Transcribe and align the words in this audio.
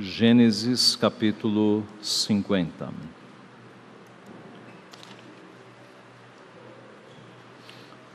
Gênesis 0.00 0.94
capítulo 0.94 1.82
50. 2.00 2.88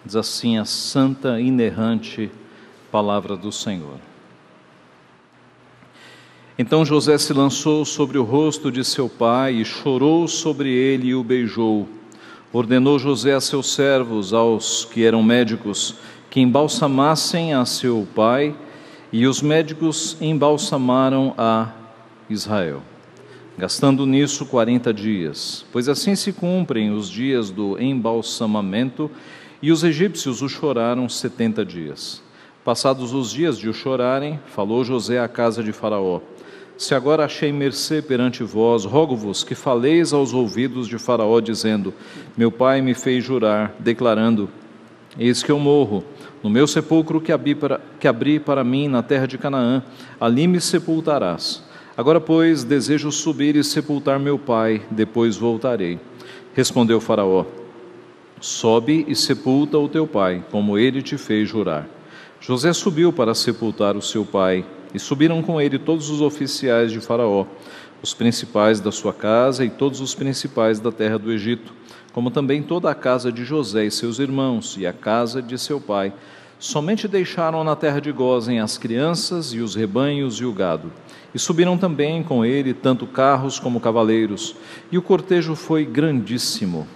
Diz 0.05 0.15
assim 0.15 0.57
a 0.57 0.63
santa, 0.63 1.41
inerrante 1.41 2.31
palavra 2.89 3.35
do 3.35 3.51
Senhor. 3.51 3.97
Então 6.57 6.85
José 6.85 7.17
se 7.17 7.33
lançou 7.33 7.83
sobre 7.83 8.17
o 8.17 8.23
rosto 8.23 8.71
de 8.71 8.85
seu 8.85 9.09
pai 9.09 9.55
e 9.55 9.65
chorou 9.65 10.25
sobre 10.25 10.69
ele 10.69 11.07
e 11.07 11.15
o 11.15 11.21
beijou. 11.21 11.89
Ordenou 12.53 12.97
José 12.97 13.33
a 13.33 13.41
seus 13.41 13.73
servos, 13.73 14.31
aos 14.31 14.85
que 14.85 15.03
eram 15.03 15.21
médicos, 15.21 15.95
que 16.29 16.39
embalsamassem 16.39 17.53
a 17.53 17.65
seu 17.65 18.07
pai, 18.15 18.55
e 19.11 19.27
os 19.27 19.43
médicos 19.43 20.17
embalsamaram 20.19 21.35
a 21.37 21.82
Israel, 22.33 22.81
gastando 23.57 24.05
nisso 24.05 24.45
quarenta 24.45 24.93
dias, 24.93 25.65
pois 25.71 25.87
assim 25.87 26.15
se 26.15 26.33
cumprem 26.33 26.91
os 26.91 27.09
dias 27.09 27.49
do 27.49 27.79
embalsamamento, 27.81 29.09
e 29.61 29.71
os 29.71 29.83
egípcios 29.83 30.41
o 30.41 30.49
choraram 30.49 31.07
setenta 31.07 31.63
dias. 31.63 32.21
Passados 32.65 33.13
os 33.13 33.31
dias 33.31 33.57
de 33.57 33.69
o 33.69 33.73
chorarem, 33.73 34.39
falou 34.47 34.83
José 34.83 35.19
à 35.19 35.27
casa 35.27 35.63
de 35.63 35.71
Faraó: 35.71 36.21
Se 36.77 36.95
agora 36.95 37.25
achei 37.25 37.51
mercê 37.51 38.01
perante 38.01 38.43
vós, 38.43 38.85
rogo-vos 38.85 39.43
que 39.43 39.55
faleis 39.55 40.13
aos 40.13 40.33
ouvidos 40.33 40.87
de 40.87 40.97
Faraó, 40.97 41.39
dizendo: 41.39 41.93
Meu 42.35 42.51
pai 42.51 42.81
me 42.81 42.93
fez 42.93 43.23
jurar, 43.23 43.73
declarando: 43.79 44.49
Eis 45.17 45.43
que 45.43 45.51
eu 45.51 45.59
morro, 45.59 46.03
no 46.41 46.49
meu 46.49 46.65
sepulcro 46.67 47.21
que 47.21 47.31
abri, 47.31 47.53
para, 47.53 47.79
que 47.99 48.07
abri 48.07 48.39
para 48.39 48.63
mim 48.63 48.87
na 48.87 49.03
terra 49.03 49.25
de 49.27 49.37
Canaã, 49.37 49.83
ali 50.19 50.47
me 50.47 50.59
sepultarás. 50.59 51.63
Agora, 51.95 52.19
pois, 52.19 52.63
desejo 52.63 53.11
subir 53.11 53.55
e 53.55 53.63
sepultar 53.63 54.19
meu 54.19 54.39
pai, 54.39 54.81
depois 54.89 55.37
voltarei. 55.37 55.99
Respondeu 56.53 56.99
Faraó: 56.99 57.45
Sobe 58.41 59.05
e 59.07 59.15
sepulta 59.15 59.77
o 59.77 59.87
teu 59.87 60.07
pai, 60.07 60.43
como 60.51 60.77
ele 60.77 61.01
te 61.01 61.17
fez 61.17 61.47
jurar. 61.47 61.87
José 62.39 62.73
subiu 62.73 63.13
para 63.13 63.33
sepultar 63.33 63.95
o 63.95 64.01
seu 64.01 64.25
pai, 64.25 64.65
e 64.93 64.99
subiram 64.99 65.41
com 65.41 65.61
ele 65.61 65.79
todos 65.79 66.09
os 66.09 66.21
oficiais 66.21 66.91
de 66.91 66.99
Faraó, 66.99 67.45
os 68.01 68.13
principais 68.13 68.79
da 68.79 68.91
sua 68.91 69.13
casa 69.13 69.63
e 69.63 69.69
todos 69.69 70.01
os 70.01 70.13
principais 70.13 70.79
da 70.79 70.91
terra 70.91 71.17
do 71.17 71.31
Egito 71.31 71.73
como 72.13 72.29
também 72.29 72.61
toda 72.61 72.91
a 72.91 72.95
casa 72.95 73.31
de 73.31 73.43
José 73.43 73.85
e 73.85 73.91
seus 73.91 74.19
irmãos, 74.19 74.77
e 74.77 74.85
a 74.85 74.93
casa 74.93 75.41
de 75.41 75.57
seu 75.57 75.81
pai. 75.81 76.13
Somente 76.59 77.07
deixaram 77.07 77.63
na 77.63 77.75
terra 77.75 77.99
de 77.99 78.11
Gozem 78.11 78.59
as 78.59 78.77
crianças 78.77 79.51
e 79.51 79.59
os 79.59 79.73
rebanhos 79.73 80.35
e 80.35 80.45
o 80.45 80.53
gado. 80.53 80.93
E 81.33 81.39
subiram 81.39 81.77
também 81.77 82.21
com 82.21 82.45
ele 82.45 82.73
tanto 82.73 83.07
carros 83.07 83.59
como 83.59 83.79
cavaleiros, 83.79 84.55
e 84.91 84.97
o 84.97 85.01
cortejo 85.01 85.55
foi 85.55 85.83
grandíssimo. 85.85 86.87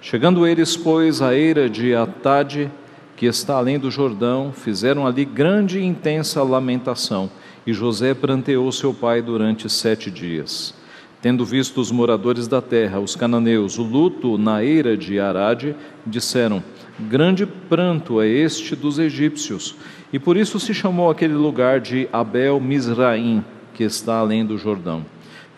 Chegando 0.00 0.46
eles, 0.46 0.76
pois, 0.76 1.22
à 1.22 1.34
eira 1.34 1.70
de 1.70 1.94
Atade, 1.94 2.70
que 3.16 3.26
está 3.26 3.56
além 3.56 3.78
do 3.78 3.90
Jordão, 3.90 4.52
fizeram 4.52 5.06
ali 5.06 5.24
grande 5.24 5.78
e 5.78 5.84
intensa 5.84 6.42
lamentação, 6.42 7.30
e 7.66 7.72
José 7.72 8.12
pranteou 8.12 8.70
seu 8.70 8.92
pai 8.92 9.22
durante 9.22 9.68
sete 9.68 10.10
dias. 10.10 10.74
Tendo 11.22 11.44
visto 11.44 11.80
os 11.80 11.90
moradores 11.90 12.46
da 12.46 12.60
terra, 12.60 13.00
os 13.00 13.16
cananeus, 13.16 13.78
o 13.78 13.82
luto 13.82 14.36
na 14.36 14.62
eira 14.62 14.96
de 14.96 15.18
Arade, 15.18 15.74
disseram: 16.06 16.62
Grande 17.00 17.46
pranto 17.46 18.20
é 18.20 18.28
este 18.28 18.76
dos 18.76 18.98
egípcios. 18.98 19.74
E 20.12 20.18
por 20.18 20.36
isso 20.36 20.60
se 20.60 20.72
chamou 20.72 21.10
aquele 21.10 21.34
lugar 21.34 21.80
de 21.80 22.08
Abel 22.12 22.60
Misraim, 22.60 23.42
que 23.76 23.84
está 23.84 24.18
além 24.18 24.44
do 24.44 24.56
Jordão. 24.56 25.04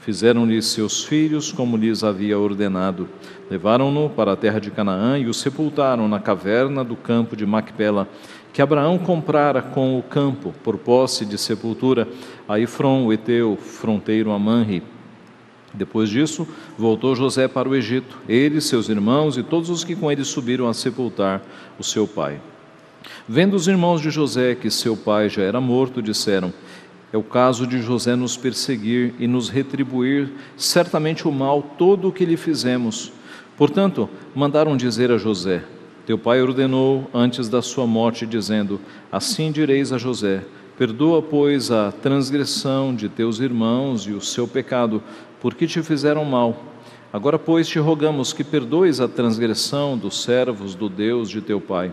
Fizeram-lhe 0.01 0.61
seus 0.61 1.05
filhos 1.05 1.53
como 1.53 1.77
lhes 1.77 2.03
havia 2.03 2.39
ordenado. 2.39 3.09
Levaram-no 3.49 4.11
para 4.11 4.33
a 4.33 4.37
terra 4.37 4.59
de 4.59 4.71
Canaã 4.71 5.19
e 5.19 5.27
o 5.27 5.33
sepultaram 5.33 6.09
na 6.09 6.19
caverna 6.19 6.83
do 6.83 6.97
campo 6.97 7.37
de 7.37 7.47
Macpela, 7.47 8.09
que 8.53 8.61
Abraão 8.61 8.99
comprara 8.99 9.63
com 9.63 9.97
o 9.99 10.03
campo, 10.03 10.53
por 10.65 10.77
posse 10.77 11.25
de 11.25 11.39
sepultura, 11.39 12.09
a 12.49 12.59
Efron, 12.59 13.07
o 13.07 13.13
Eteu, 13.13 13.57
fronteiro 13.57 14.33
a 14.33 14.39
Manri 14.39 14.83
depois 15.75 16.09
disso, 16.09 16.49
voltou 16.77 17.15
José 17.15 17.47
para 17.47 17.69
o 17.69 17.77
Egito, 17.77 18.19
ele, 18.29 18.61
seus 18.61 18.89
irmãos 18.89 19.37
e 19.37 19.43
todos 19.43 19.69
os 19.69 19.85
que 19.85 19.95
com 19.95 20.11
ele 20.11 20.25
subiram 20.25 20.67
a 20.67 20.75
sepultar 20.75 21.43
o 21.79 21.85
seu 21.85 22.07
pai. 22.07 22.41
Vendo 23.29 23.55
os 23.55 23.69
irmãos 23.69 24.01
de 24.01 24.11
José 24.11 24.55
que 24.55 24.71
seu 24.71 24.97
pai 24.97 25.29
já 25.29 25.43
era 25.43 25.61
morto, 25.61 26.03
disseram: 26.03 26.53
É 27.11 27.17
o 27.17 27.23
caso 27.23 27.67
de 27.67 27.81
José 27.81 28.15
nos 28.15 28.37
perseguir 28.37 29.15
e 29.19 29.27
nos 29.27 29.49
retribuir 29.49 30.31
certamente 30.57 31.27
o 31.27 31.33
mal 31.33 31.63
todo 31.63 32.09
o 32.09 32.13
que 32.13 32.27
lhe 32.27 32.37
fizemos. 32.37 33.11
Portanto, 33.57 34.11
mandaram 34.35 34.77
dizer 34.77 35.11
a 35.11 35.17
José: 35.17 35.65
Teu 36.05 36.19
pai 36.19 36.43
ordenou 36.43 37.09
antes 37.15 37.49
da 37.49 37.63
sua 37.63 37.87
morte, 37.87 38.27
dizendo: 38.27 38.79
Assim 39.11 39.51
direis 39.51 39.91
a 39.91 39.97
José: 39.97 40.45
Perdoa, 40.77 41.23
pois, 41.23 41.71
a 41.71 41.91
transgressão 41.91 42.95
de 42.95 43.09
teus 43.09 43.41
irmãos 43.41 44.03
e 44.03 44.13
o 44.13 44.21
seu 44.21 44.47
pecado, 44.47 45.03
porque 45.41 45.67
te 45.67 45.83
fizeram 45.83 46.27
mal. 46.27 46.63
Agora, 47.11 47.39
pois, 47.39 47.67
te 47.67 47.79
rogamos 47.79 48.35
que 48.35 48.45
perdoes 48.45 49.01
a 49.01 49.09
transgressão 49.09 49.97
dos 49.97 50.23
servos 50.23 50.75
do 50.75 50.91
Deus 50.91 51.31
de 51.31 51.41
teu 51.41 51.59
pai. 51.59 51.91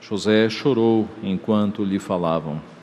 José 0.00 0.48
chorou 0.48 1.08
enquanto 1.24 1.84
lhe 1.84 1.98
falavam. 1.98 2.73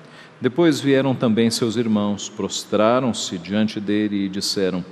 Depois 0.42 0.80
vieram 0.80 1.14
também 1.14 1.52
seus 1.52 1.76
irmãos, 1.76 2.28
prostraram-se 2.28 3.38
diante 3.38 3.80
dele 3.80 4.26
e 4.26 4.30
disseram: 4.30 4.84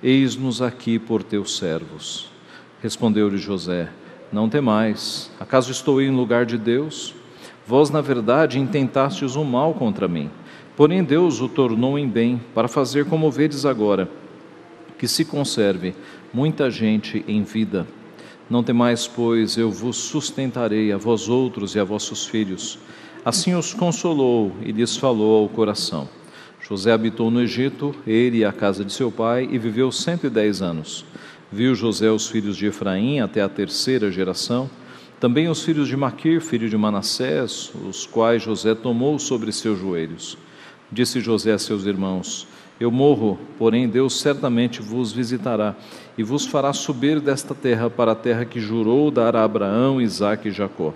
Eis-nos 0.00 0.62
aqui 0.62 0.98
por 0.98 1.24
teus 1.24 1.58
servos. 1.58 2.30
Respondeu-lhe 2.80 3.36
José: 3.36 3.88
Não 4.32 4.48
temais, 4.48 5.28
acaso 5.40 5.72
estou 5.72 6.00
em 6.00 6.10
lugar 6.10 6.46
de 6.46 6.56
Deus? 6.56 7.14
Vós, 7.66 7.90
na 7.90 8.00
verdade, 8.00 8.58
intentastes 8.60 9.34
o 9.34 9.44
mal 9.44 9.74
contra 9.74 10.06
mim. 10.06 10.30
Porém, 10.76 11.02
Deus 11.02 11.40
o 11.40 11.48
tornou 11.48 11.98
em 11.98 12.08
bem, 12.08 12.40
para 12.54 12.68
fazer 12.68 13.04
como 13.04 13.30
vedes 13.30 13.66
agora 13.66 14.08
que 15.02 15.08
se 15.08 15.24
conserve 15.24 15.96
muita 16.32 16.70
gente 16.70 17.24
em 17.26 17.42
vida. 17.42 17.84
Não 18.48 18.62
temais, 18.62 19.08
pois, 19.08 19.56
eu 19.56 19.68
vos 19.68 19.96
sustentarei 19.96 20.92
a 20.92 20.96
vós 20.96 21.28
outros 21.28 21.74
e 21.74 21.80
a 21.80 21.82
vossos 21.82 22.24
filhos. 22.24 22.78
Assim 23.24 23.54
os 23.54 23.72
consolou 23.72 24.50
e 24.64 24.72
lhes 24.72 24.96
falou 24.96 25.42
ao 25.42 25.48
coração. 25.48 26.08
José 26.60 26.90
habitou 26.92 27.30
no 27.30 27.40
Egito, 27.40 27.94
ele 28.04 28.38
e 28.38 28.44
a 28.44 28.52
casa 28.52 28.84
de 28.84 28.92
seu 28.92 29.12
pai, 29.12 29.48
e 29.50 29.58
viveu 29.58 29.92
cento 29.92 30.26
e 30.26 30.30
dez 30.30 30.60
anos. 30.60 31.04
Viu 31.50 31.74
José 31.74 32.10
os 32.10 32.28
filhos 32.28 32.56
de 32.56 32.66
Efraim 32.66 33.20
até 33.20 33.40
a 33.40 33.48
terceira 33.48 34.10
geração, 34.10 34.68
também 35.20 35.48
os 35.48 35.62
filhos 35.62 35.86
de 35.86 35.96
Maquir, 35.96 36.40
filho 36.40 36.68
de 36.68 36.76
Manassés, 36.76 37.70
os 37.88 38.06
quais 38.06 38.42
José 38.42 38.74
tomou 38.74 39.18
sobre 39.20 39.52
seus 39.52 39.78
joelhos. 39.78 40.36
Disse 40.90 41.20
José 41.20 41.52
a 41.52 41.58
seus 41.58 41.86
irmãos: 41.86 42.48
eu 42.80 42.90
morro, 42.90 43.38
porém 43.56 43.88
Deus 43.88 44.18
certamente 44.20 44.82
vos 44.82 45.12
visitará 45.12 45.76
e 46.18 46.24
vos 46.24 46.44
fará 46.44 46.72
subir 46.72 47.20
desta 47.20 47.54
terra 47.54 47.88
para 47.88 48.10
a 48.10 48.16
terra 48.16 48.44
que 48.44 48.58
jurou 48.58 49.08
dar 49.08 49.36
a 49.36 49.44
Abraão, 49.44 50.00
Isaque 50.00 50.48
e 50.48 50.50
Jacó. 50.50 50.92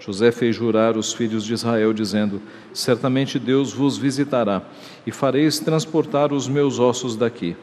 José 0.00 0.32
fez 0.32 0.56
jurar 0.56 0.96
os 0.96 1.12
filhos 1.12 1.44
de 1.44 1.52
Israel, 1.52 1.92
dizendo: 1.92 2.40
Certamente 2.72 3.38
Deus 3.38 3.72
vos 3.72 3.98
visitará 3.98 4.62
e 5.06 5.12
fareis 5.12 5.60
transportar 5.60 6.32
os 6.32 6.48
meus 6.48 6.78
ossos 6.78 7.16
daqui. 7.16 7.54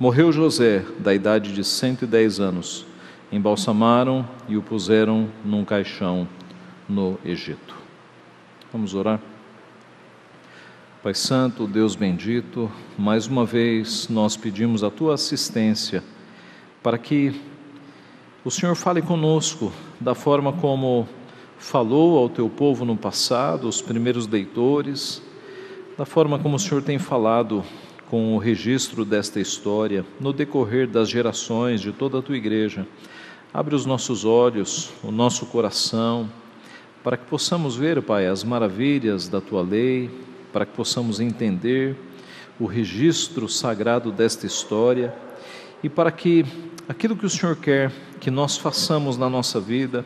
Morreu 0.00 0.32
José, 0.32 0.84
da 0.98 1.14
idade 1.14 1.52
de 1.52 1.62
cento 1.62 2.04
e 2.04 2.06
dez 2.06 2.40
anos. 2.40 2.86
Embalsamaram 3.30 4.26
e 4.48 4.56
o 4.56 4.62
puseram 4.62 5.28
num 5.44 5.64
caixão 5.64 6.26
no 6.88 7.18
Egito. 7.22 7.76
Vamos 8.72 8.94
orar? 8.94 9.20
Pai 11.02 11.14
Santo, 11.14 11.66
Deus 11.66 11.94
bendito, 11.94 12.70
mais 12.96 13.26
uma 13.26 13.44
vez 13.44 14.08
nós 14.08 14.36
pedimos 14.36 14.82
a 14.82 14.90
tua 14.90 15.14
assistência 15.14 16.02
para 16.82 16.96
que 16.96 17.38
o 18.44 18.50
Senhor 18.50 18.74
fale 18.74 19.02
conosco 19.02 19.72
da 20.00 20.14
forma 20.14 20.52
como 20.52 21.06
falou 21.58 22.16
ao 22.16 22.28
teu 22.28 22.48
povo 22.48 22.84
no 22.84 22.96
passado, 22.96 23.68
os 23.68 23.82
primeiros 23.82 24.26
leitores, 24.26 25.20
da 25.96 26.06
forma 26.06 26.38
como 26.38 26.56
o 26.56 26.58
Senhor 26.58 26.82
tem 26.82 26.98
falado 26.98 27.64
com 28.08 28.34
o 28.34 28.38
registro 28.38 29.04
desta 29.04 29.40
história 29.40 30.04
no 30.18 30.32
decorrer 30.32 30.86
das 30.86 31.10
gerações 31.10 31.80
de 31.80 31.92
toda 31.92 32.18
a 32.18 32.22
tua 32.22 32.36
igreja. 32.36 32.86
Abre 33.52 33.74
os 33.74 33.84
nossos 33.84 34.24
olhos, 34.24 34.90
o 35.02 35.10
nosso 35.10 35.46
coração, 35.46 36.30
para 37.02 37.16
que 37.16 37.26
possamos 37.26 37.76
ver, 37.76 38.00
Pai, 38.02 38.26
as 38.26 38.44
maravilhas 38.44 39.28
da 39.28 39.40
tua 39.40 39.62
lei 39.62 40.10
para 40.52 40.64
que 40.64 40.74
possamos 40.74 41.20
entender 41.20 41.96
o 42.58 42.66
registro 42.66 43.48
sagrado 43.48 44.10
desta 44.10 44.46
história 44.46 45.14
e 45.82 45.88
para 45.88 46.10
que 46.10 46.44
aquilo 46.88 47.16
que 47.16 47.26
o 47.26 47.30
Senhor 47.30 47.56
quer 47.56 47.92
que 48.20 48.30
nós 48.30 48.56
façamos 48.56 49.16
na 49.16 49.28
nossa 49.28 49.60
vida, 49.60 50.04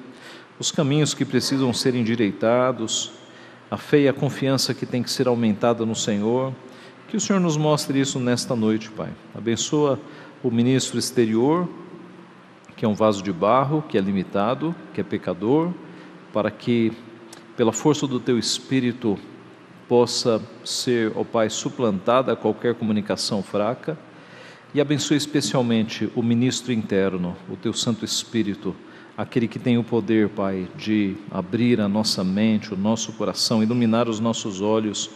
os 0.58 0.70
caminhos 0.70 1.14
que 1.14 1.24
precisam 1.24 1.72
ser 1.72 1.94
endireitados, 1.94 3.12
a 3.70 3.76
fé 3.76 4.00
e 4.00 4.08
a 4.08 4.12
confiança 4.12 4.74
que 4.74 4.84
tem 4.84 5.02
que 5.02 5.10
ser 5.10 5.26
aumentada 5.26 5.84
no 5.86 5.94
Senhor, 5.94 6.52
Que 7.12 7.16
o 7.18 7.20
Senhor 7.20 7.40
nos 7.40 7.58
mostre 7.58 8.00
isso 8.00 8.18
nesta 8.18 8.56
noite, 8.56 8.90
Pai. 8.90 9.10
Abençoa 9.34 10.00
o 10.42 10.50
ministro 10.50 10.98
exterior, 10.98 11.68
que 12.74 12.86
é 12.86 12.88
um 12.88 12.94
vaso 12.94 13.22
de 13.22 13.30
barro, 13.30 13.84
que 13.86 13.98
é 13.98 14.00
limitado, 14.00 14.74
que 14.94 15.00
é 15.02 15.04
pecador, 15.04 15.74
para 16.32 16.50
que, 16.50 16.90
pela 17.54 17.70
força 17.70 18.06
do 18.06 18.18
teu 18.18 18.38
espírito, 18.38 19.18
possa 19.86 20.40
ser, 20.64 21.12
ó 21.14 21.22
Pai, 21.22 21.50
suplantada 21.50 22.34
qualquer 22.34 22.76
comunicação 22.76 23.42
fraca. 23.42 23.98
E 24.72 24.80
abençoe 24.80 25.18
especialmente 25.18 26.10
o 26.16 26.22
ministro 26.22 26.72
interno, 26.72 27.36
o 27.46 27.56
teu 27.56 27.74
Santo 27.74 28.06
Espírito, 28.06 28.74
aquele 29.22 29.46
que 29.46 29.58
tem 29.58 29.78
o 29.78 29.84
poder, 29.84 30.28
Pai, 30.30 30.66
de 30.76 31.14
abrir 31.30 31.80
a 31.80 31.88
nossa 31.88 32.24
mente, 32.24 32.74
o 32.74 32.76
nosso 32.76 33.12
coração, 33.12 33.62
iluminar 33.62 34.08
os 34.08 34.18
nossos 34.18 34.60
olhos 34.60 35.10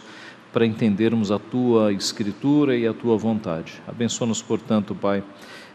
para 0.53 0.65
entendermos 0.65 1.29
a 1.29 1.37
tua 1.37 1.91
escritura 1.91 2.77
e 2.77 2.87
a 2.87 2.93
tua 2.93 3.17
vontade. 3.17 3.81
Abençoa-nos, 3.85 4.41
portanto, 4.41 4.95
Pai. 4.95 5.21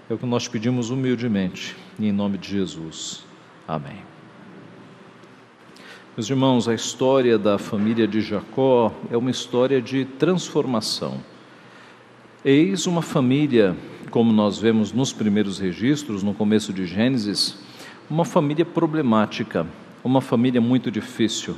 É 0.09 0.15
o 0.15 0.19
que 0.19 0.25
nós 0.25 0.49
pedimos 0.49 0.89
humildemente, 0.89 1.77
em 2.01 2.11
nome 2.11 2.39
de 2.39 2.49
Jesus. 2.49 3.23
Amém. 3.69 3.99
Meus 6.17 6.29
irmãos, 6.31 6.69
a 6.69 6.75
história 6.75 7.39
da 7.39 7.59
família 7.59 8.09
de 8.09 8.23
Jacó 8.23 8.93
é 9.11 9.17
uma 9.17 9.31
história 9.31 9.81
de 9.81 10.07
transformação. 10.07 11.21
Eis 12.43 12.87
uma 12.87 13.03
família, 13.03 13.77
como 14.11 14.33
nós 14.33 14.59
vemos 14.59 14.91
nos 14.91 15.13
primeiros 15.13 15.59
registros, 15.59 16.23
no 16.23 16.33
começo 16.33 16.73
de 16.73 16.87
Gênesis, 16.87 17.57
uma 18.09 18.25
família 18.25 18.65
problemática, 18.65 19.67
uma 20.05 20.21
família 20.21 20.61
muito 20.61 20.91
difícil 20.91 21.57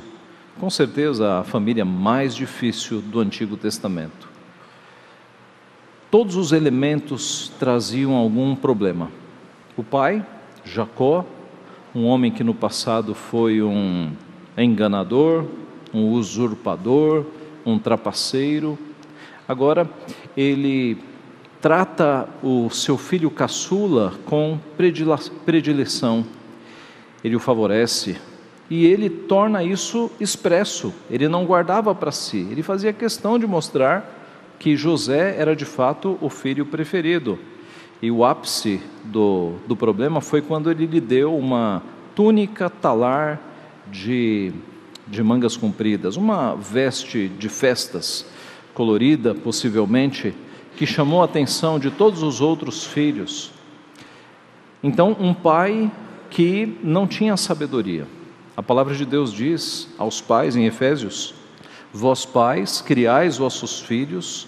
com 0.59 0.69
certeza 0.69 1.39
a 1.39 1.43
família 1.43 1.83
mais 1.83 2.33
difícil 2.33 3.01
do 3.01 3.19
Antigo 3.19 3.57
Testamento. 3.57 4.29
Todos 6.09 6.35
os 6.37 6.51
elementos 6.53 7.51
traziam 7.59 8.13
algum 8.15 8.55
problema. 8.55 9.11
O 9.75 9.83
pai, 9.83 10.25
Jacó, 10.63 11.25
um 11.93 12.05
homem 12.05 12.31
que 12.31 12.43
no 12.43 12.53
passado 12.53 13.13
foi 13.13 13.61
um 13.61 14.13
enganador, 14.57 15.45
um 15.93 16.11
usurpador, 16.11 17.25
um 17.65 17.77
trapaceiro, 17.77 18.77
agora 19.47 19.89
ele 20.37 20.97
trata 21.65 22.29
o 22.43 22.69
seu 22.69 22.95
filho 22.95 23.31
caçula 23.31 24.13
com 24.25 24.59
predileção. 25.43 26.23
Ele 27.23 27.35
o 27.35 27.39
favorece, 27.39 28.17
e 28.69 28.85
ele 28.85 29.09
torna 29.09 29.63
isso 29.63 30.11
expresso. 30.19 30.93
Ele 31.09 31.27
não 31.27 31.43
guardava 31.43 31.95
para 31.95 32.11
si, 32.11 32.47
ele 32.51 32.61
fazia 32.61 32.93
questão 32.93 33.39
de 33.39 33.47
mostrar 33.47 34.55
que 34.59 34.75
José 34.77 35.37
era 35.39 35.55
de 35.55 35.65
fato 35.65 36.19
o 36.21 36.29
filho 36.29 36.67
preferido. 36.67 37.39
E 37.99 38.11
o 38.11 38.23
ápice 38.23 38.79
do, 39.03 39.53
do 39.67 39.75
problema 39.75 40.21
foi 40.21 40.43
quando 40.43 40.69
ele 40.69 40.85
lhe 40.85 41.01
deu 41.01 41.35
uma 41.35 41.81
túnica 42.13 42.69
talar 42.69 43.41
de, 43.91 44.53
de 45.07 45.23
mangas 45.23 45.57
compridas, 45.57 46.15
uma 46.15 46.53
veste 46.53 47.27
de 47.27 47.49
festas, 47.49 48.23
colorida 48.75 49.33
possivelmente, 49.33 50.31
que 50.75 50.85
chamou 50.85 51.21
a 51.21 51.25
atenção 51.25 51.79
de 51.79 51.91
todos 51.91 52.21
os 52.21 52.41
outros 52.41 52.85
filhos. 52.85 53.51
Então, 54.83 55.15
um 55.19 55.33
pai 55.33 55.91
que 56.29 56.77
não 56.83 57.07
tinha 57.07 57.37
sabedoria 57.37 58.07
a 58.57 58.63
palavra 58.63 58.95
de 58.95 59.05
Deus 59.05 59.33
diz 59.33 59.89
aos 59.97 60.21
pais 60.21 60.55
em 60.55 60.65
Efésios: 60.65 61.33
Vós 61.91 62.25
pais, 62.25 62.79
criais 62.79 63.37
vossos 63.37 63.81
filhos 63.81 64.47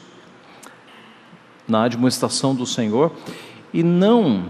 na 1.68 1.84
admoestação 1.84 2.56
do 2.56 2.66
Senhor 2.66 3.12
e 3.74 3.84
não 3.84 4.46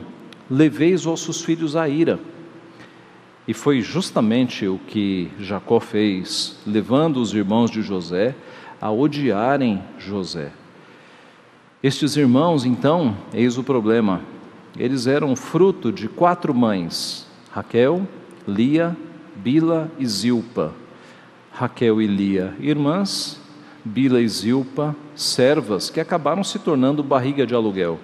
leveis 0.47 1.05
vossos 1.05 1.41
filhos 1.41 1.75
à 1.75 1.89
ira. 1.89 2.19
E 3.47 3.53
foi 3.53 3.81
justamente 3.81 4.67
o 4.67 4.77
que 4.77 5.31
Jacó 5.39 5.79
fez, 5.79 6.59
levando 6.67 7.17
os 7.17 7.33
irmãos 7.33 7.71
de 7.71 7.81
José 7.81 8.35
a 8.79 8.91
odiarem 8.91 9.81
José. 9.97 10.51
Estes 11.81 12.17
irmãos, 12.17 12.65
então, 12.65 13.15
eis 13.31 13.55
o 13.55 13.63
problema, 13.63 14.21
eles 14.75 15.05
eram 15.05 15.35
fruto 15.35 15.91
de 15.91 16.07
quatro 16.07 16.51
mães: 16.51 17.27
Raquel, 17.51 18.07
Lia 18.47 18.97
Bila 19.35 19.91
e 19.99 20.05
Zilpa, 20.07 20.73
Raquel 21.51 22.01
e 22.01 22.07
Lia, 22.07 22.55
irmãs, 22.59 23.39
Bila 23.85 24.19
e 24.19 24.27
Zilpa, 24.27 24.95
servas, 25.15 25.91
que 25.91 25.99
acabaram 25.99 26.43
se 26.43 26.57
tornando 26.57 27.03
barriga 27.03 27.45
de 27.45 27.53
aluguel, 27.53 27.99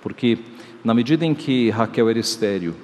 porque 0.00 0.38
na 0.84 0.94
medida 0.94 1.26
em 1.26 1.34
que 1.34 1.68
Raquel 1.70 2.08
era 2.08 2.20
estéril 2.20 2.74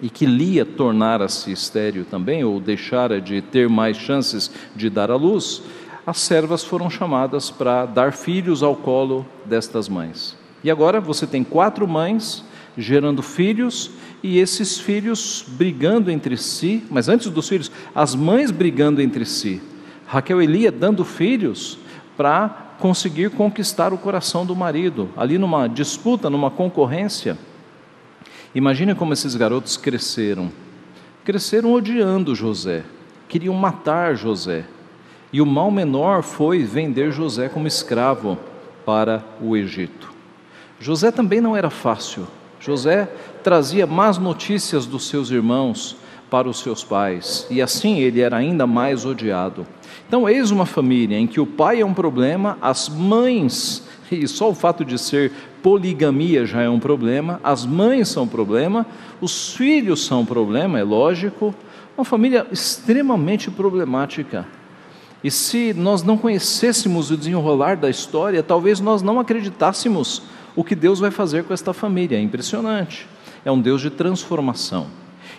e 0.00 0.08
que 0.08 0.24
Lia 0.24 0.64
tornara-se 0.64 1.52
estéril 1.52 2.06
também, 2.06 2.42
ou 2.42 2.58
deixara 2.58 3.20
de 3.20 3.42
ter 3.42 3.68
mais 3.68 3.98
chances 3.98 4.50
de 4.74 4.88
dar 4.88 5.10
à 5.10 5.16
luz, 5.16 5.62
as 6.06 6.18
servas 6.18 6.64
foram 6.64 6.90
chamadas 6.90 7.50
para 7.50 7.86
dar 7.86 8.12
filhos 8.12 8.62
ao 8.62 8.74
colo 8.74 9.26
destas 9.44 9.88
mães. 9.88 10.36
E 10.64 10.70
agora 10.70 11.00
você 11.00 11.26
tem 11.26 11.44
quatro 11.44 11.86
mães 11.86 12.44
gerando 12.76 13.22
filhos 13.22 13.90
e 14.22 14.38
esses 14.38 14.78
filhos 14.78 15.44
brigando 15.46 16.10
entre 16.10 16.36
si, 16.36 16.84
mas 16.90 17.08
antes 17.08 17.28
dos 17.30 17.48
filhos, 17.48 17.70
as 17.94 18.14
mães 18.14 18.50
brigando 18.50 19.02
entre 19.02 19.24
si. 19.24 19.60
Raquel 20.06 20.42
e 20.42 20.46
Lia 20.46 20.72
dando 20.72 21.04
filhos 21.04 21.78
para 22.16 22.74
conseguir 22.78 23.30
conquistar 23.30 23.92
o 23.92 23.98
coração 23.98 24.44
do 24.44 24.56
marido, 24.56 25.08
ali 25.16 25.38
numa 25.38 25.68
disputa, 25.68 26.28
numa 26.28 26.50
concorrência. 26.50 27.38
Imagine 28.54 28.94
como 28.94 29.12
esses 29.12 29.34
garotos 29.34 29.76
cresceram. 29.76 30.50
Cresceram 31.24 31.72
odiando 31.72 32.34
José, 32.34 32.84
queriam 33.28 33.54
matar 33.54 34.16
José. 34.16 34.64
E 35.32 35.40
o 35.40 35.46
mal 35.46 35.70
menor 35.70 36.22
foi 36.22 36.62
vender 36.62 37.10
José 37.10 37.48
como 37.48 37.66
escravo 37.66 38.38
para 38.84 39.24
o 39.40 39.56
Egito. 39.56 40.12
José 40.78 41.10
também 41.10 41.40
não 41.40 41.56
era 41.56 41.70
fácil. 41.70 42.26
José 42.60 43.08
trazia 43.42 43.86
más 43.86 44.18
notícias 44.18 44.84
dos 44.84 45.08
seus 45.08 45.30
irmãos 45.30 45.96
para 46.30 46.48
os 46.48 46.60
seus 46.60 46.82
pais, 46.82 47.46
e 47.50 47.60
assim 47.60 47.98
ele 47.98 48.20
era 48.20 48.36
ainda 48.36 48.66
mais 48.66 49.04
odiado. 49.04 49.66
Então, 50.08 50.26
eis 50.26 50.50
uma 50.50 50.64
família 50.64 51.18
em 51.18 51.26
que 51.26 51.38
o 51.38 51.46
pai 51.46 51.80
é 51.80 51.84
um 51.84 51.92
problema, 51.92 52.56
as 52.60 52.88
mães, 52.88 53.86
e 54.10 54.26
só 54.26 54.48
o 54.48 54.54
fato 54.54 54.84
de 54.84 54.98
ser 54.98 55.30
poligamia 55.62 56.46
já 56.46 56.62
é 56.62 56.68
um 56.68 56.80
problema, 56.80 57.38
as 57.44 57.66
mães 57.66 58.08
são 58.08 58.24
um 58.24 58.28
problema, 58.28 58.86
os 59.20 59.54
filhos 59.54 60.06
são 60.06 60.20
um 60.20 60.26
problema, 60.26 60.78
é 60.78 60.82
lógico, 60.82 61.54
uma 61.96 62.04
família 62.04 62.46
extremamente 62.50 63.50
problemática. 63.50 64.46
E 65.22 65.30
se 65.30 65.72
nós 65.72 66.02
não 66.02 66.18
conhecêssemos 66.18 67.10
o 67.10 67.16
desenrolar 67.16 67.76
da 67.76 67.88
história, 67.88 68.42
talvez 68.42 68.80
nós 68.80 69.02
não 69.02 69.20
acreditássemos 69.20 70.22
o 70.56 70.64
que 70.64 70.74
Deus 70.74 70.98
vai 70.98 71.10
fazer 71.10 71.44
com 71.44 71.54
esta 71.54 71.72
família. 71.72 72.16
É 72.16 72.20
impressionante. 72.20 73.08
É 73.44 73.50
um 73.50 73.60
Deus 73.60 73.80
de 73.80 73.90
transformação. 73.90 74.86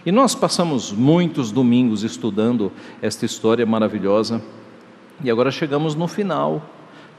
E 0.05 0.11
nós 0.11 0.35
passamos 0.35 0.91
muitos 0.91 1.51
domingos 1.51 2.03
estudando 2.03 2.71
esta 3.01 3.25
história 3.25 3.65
maravilhosa. 3.65 4.41
E 5.23 5.29
agora 5.29 5.51
chegamos 5.51 5.95
no 5.95 6.07
final, 6.07 6.61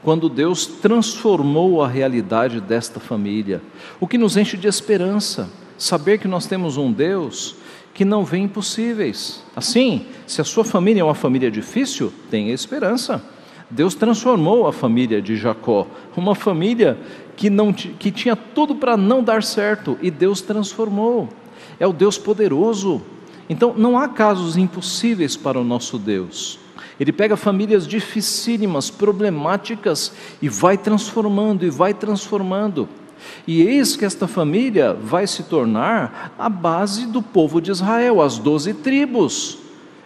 quando 0.03 0.29
Deus 0.29 0.65
transformou 0.65 1.83
a 1.83 1.87
realidade 1.87 2.61
desta 2.61 2.99
família. 2.99 3.61
O 3.99 4.07
que 4.07 4.17
nos 4.17 4.37
enche 4.37 4.57
de 4.57 4.67
esperança, 4.67 5.49
saber 5.77 6.19
que 6.19 6.27
nós 6.27 6.45
temos 6.45 6.77
um 6.77 6.91
Deus 6.91 7.55
que 7.95 8.03
não 8.03 8.25
vê 8.25 8.37
impossíveis. 8.37 9.41
Assim, 9.55 10.05
se 10.27 10.41
a 10.41 10.43
sua 10.43 10.65
família 10.65 10.99
é 10.99 11.03
uma 11.03 11.15
família 11.15 11.49
difícil, 11.49 12.11
tenha 12.29 12.53
esperança. 12.53 13.23
Deus 13.71 13.95
transformou 13.95 14.67
a 14.67 14.73
família 14.73 15.21
de 15.21 15.37
Jacó, 15.37 15.87
uma 16.15 16.35
família 16.35 16.99
que, 17.37 17.49
não, 17.49 17.71
que 17.71 18.11
tinha 18.11 18.35
tudo 18.35 18.75
para 18.75 18.97
não 18.97 19.23
dar 19.23 19.41
certo, 19.41 19.97
e 20.01 20.11
Deus 20.11 20.41
transformou. 20.41 21.29
É 21.79 21.87
o 21.87 21.93
Deus 21.93 22.17
poderoso. 22.17 23.01
Então, 23.49 23.73
não 23.75 23.97
há 23.97 24.09
casos 24.09 24.57
impossíveis 24.57 25.37
para 25.37 25.57
o 25.57 25.63
nosso 25.63 25.97
Deus. 25.97 26.59
Ele 26.99 27.13
pega 27.13 27.37
famílias 27.37 27.87
dificílimas, 27.87 28.89
problemáticas, 28.89 30.11
e 30.41 30.49
vai 30.49 30.77
transformando, 30.77 31.65
e 31.65 31.69
vai 31.69 31.93
transformando. 31.93 32.89
E 33.47 33.61
eis 33.61 33.95
que 33.95 34.05
esta 34.05 34.27
família 34.27 34.93
vai 34.93 35.27
se 35.27 35.43
tornar 35.43 36.33
a 36.37 36.49
base 36.49 37.05
do 37.05 37.21
povo 37.21 37.61
de 37.61 37.71
Israel, 37.71 38.21
as 38.21 38.37
doze 38.37 38.73
tribos. 38.73 39.59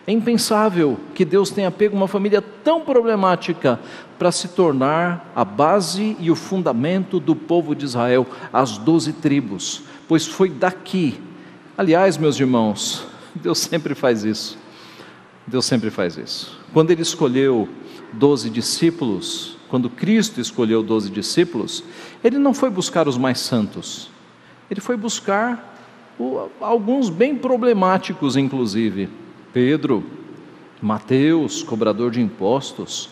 É 0.07 0.11
impensável 0.11 0.97
que 1.13 1.23
Deus 1.23 1.51
tenha 1.51 1.69
pego 1.69 1.95
uma 1.95 2.07
família 2.07 2.41
tão 2.41 2.81
problemática 2.81 3.79
para 4.17 4.31
se 4.31 4.47
tornar 4.47 5.31
a 5.35 5.45
base 5.45 6.17
e 6.19 6.31
o 6.31 6.35
fundamento 6.35 7.19
do 7.19 7.35
povo 7.35 7.75
de 7.75 7.85
Israel, 7.85 8.25
as 8.51 8.77
doze 8.79 9.13
tribos, 9.13 9.83
pois 10.07 10.25
foi 10.25 10.49
daqui. 10.49 11.21
Aliás, 11.77 12.17
meus 12.17 12.39
irmãos, 12.39 13.05
Deus 13.35 13.59
sempre 13.59 13.93
faz 13.93 14.23
isso. 14.23 14.57
Deus 15.45 15.65
sempre 15.65 15.91
faz 15.91 16.17
isso. 16.17 16.59
Quando 16.73 16.89
Ele 16.89 17.03
escolheu 17.03 17.69
doze 18.11 18.49
discípulos, 18.49 19.58
quando 19.69 19.89
Cristo 19.89 20.41
escolheu 20.41 20.81
doze 20.81 21.09
discípulos, 21.09 21.83
ele 22.23 22.39
não 22.39 22.53
foi 22.53 22.69
buscar 22.69 23.07
os 23.07 23.17
mais 23.17 23.39
santos, 23.39 24.09
ele 24.69 24.81
foi 24.81 24.97
buscar 24.97 25.77
alguns 26.59 27.09
bem 27.09 27.35
problemáticos, 27.35 28.35
inclusive. 28.35 29.07
Pedro, 29.53 30.03
Mateus, 30.81 31.63
cobrador 31.63 32.11
de 32.11 32.19
impostos. 32.19 33.09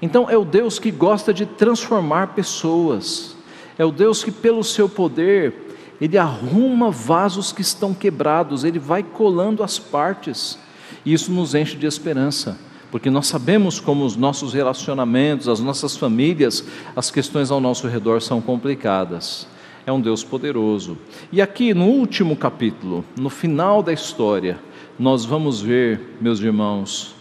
Então, 0.00 0.30
é 0.30 0.36
o 0.36 0.44
Deus 0.44 0.78
que 0.78 0.90
gosta 0.90 1.34
de 1.34 1.44
transformar 1.44 2.28
pessoas, 2.28 3.34
é 3.76 3.84
o 3.84 3.90
Deus 3.90 4.22
que, 4.22 4.30
pelo 4.30 4.62
seu 4.62 4.88
poder, 4.88 5.54
ele 6.00 6.16
arruma 6.16 6.90
vasos 6.90 7.50
que 7.50 7.62
estão 7.62 7.92
quebrados, 7.92 8.62
ele 8.62 8.78
vai 8.78 9.02
colando 9.02 9.64
as 9.64 9.78
partes, 9.78 10.58
e 11.04 11.12
isso 11.12 11.32
nos 11.32 11.54
enche 11.54 11.76
de 11.76 11.86
esperança 11.86 12.67
porque 12.90 13.10
nós 13.10 13.26
sabemos 13.26 13.78
como 13.80 14.04
os 14.04 14.16
nossos 14.16 14.52
relacionamentos, 14.52 15.48
as 15.48 15.60
nossas 15.60 15.96
famílias, 15.96 16.64
as 16.96 17.10
questões 17.10 17.50
ao 17.50 17.60
nosso 17.60 17.86
redor 17.86 18.20
são 18.20 18.40
complicadas. 18.40 19.46
É 19.86 19.92
um 19.92 20.00
Deus 20.00 20.22
poderoso. 20.22 20.98
E 21.32 21.40
aqui 21.40 21.72
no 21.72 21.86
último 21.86 22.36
capítulo, 22.36 23.04
no 23.16 23.30
final 23.30 23.82
da 23.82 23.92
história, 23.92 24.58
nós 24.98 25.24
vamos 25.24 25.60
ver, 25.60 26.16
meus 26.20 26.40
irmãos, 26.40 27.14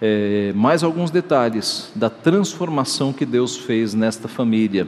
é, 0.00 0.52
mais 0.54 0.82
alguns 0.82 1.10
detalhes 1.10 1.90
da 1.94 2.10
transformação 2.10 3.12
que 3.12 3.24
Deus 3.24 3.56
fez 3.56 3.94
nesta 3.94 4.28
família. 4.28 4.86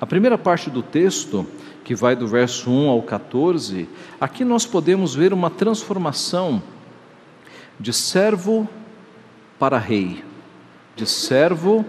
A 0.00 0.06
primeira 0.06 0.36
parte 0.36 0.68
do 0.68 0.82
texto, 0.82 1.46
que 1.82 1.94
vai 1.94 2.14
do 2.14 2.26
verso 2.26 2.70
1 2.70 2.88
ao 2.88 3.02
14, 3.02 3.88
aqui 4.20 4.44
nós 4.44 4.66
podemos 4.66 5.14
ver 5.14 5.32
uma 5.32 5.50
transformação 5.50 6.62
de 7.80 7.92
servo 7.92 8.68
para 9.64 9.78
rei, 9.78 10.22
de 10.94 11.06
servo 11.06 11.86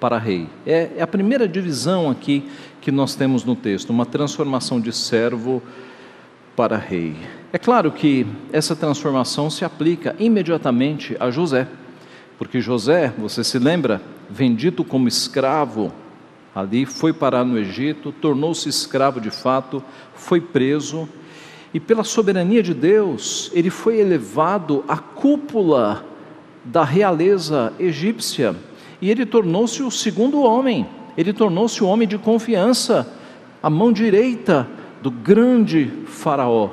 para 0.00 0.18
rei. 0.18 0.48
É, 0.66 0.90
é, 0.96 1.02
a 1.02 1.06
primeira 1.06 1.46
divisão 1.46 2.10
aqui 2.10 2.50
que 2.80 2.90
nós 2.90 3.14
temos 3.14 3.44
no 3.44 3.54
texto, 3.54 3.90
uma 3.90 4.04
transformação 4.04 4.80
de 4.80 4.92
servo 4.92 5.62
para 6.56 6.76
rei. 6.76 7.14
É 7.52 7.58
claro 7.58 7.92
que 7.92 8.26
essa 8.52 8.74
transformação 8.74 9.48
se 9.48 9.64
aplica 9.64 10.16
imediatamente 10.18 11.16
a 11.20 11.30
José, 11.30 11.68
porque 12.40 12.60
José, 12.60 13.14
você 13.16 13.44
se 13.44 13.60
lembra, 13.60 14.02
vendido 14.28 14.82
como 14.82 15.06
escravo, 15.06 15.92
ali 16.52 16.84
foi 16.84 17.12
parar 17.12 17.44
no 17.44 17.56
Egito, 17.56 18.10
tornou-se 18.10 18.68
escravo 18.68 19.20
de 19.20 19.30
fato, 19.30 19.80
foi 20.16 20.40
preso, 20.40 21.08
e 21.72 21.78
pela 21.78 22.02
soberania 22.02 22.64
de 22.64 22.74
Deus, 22.74 23.48
ele 23.54 23.70
foi 23.70 24.00
elevado 24.00 24.84
à 24.88 24.96
cúpula 24.98 26.15
da 26.66 26.84
realeza 26.84 27.72
egípcia 27.78 28.54
e 29.00 29.10
ele 29.10 29.26
tornou-se 29.26 29.82
o 29.82 29.90
segundo 29.90 30.42
homem, 30.42 30.86
ele 31.16 31.32
tornou-se 31.32 31.82
o 31.82 31.86
homem 31.86 32.08
de 32.08 32.18
confiança, 32.18 33.12
a 33.62 33.70
mão 33.70 33.92
direita 33.92 34.68
do 35.02 35.10
grande 35.10 35.90
Faraó. 36.06 36.70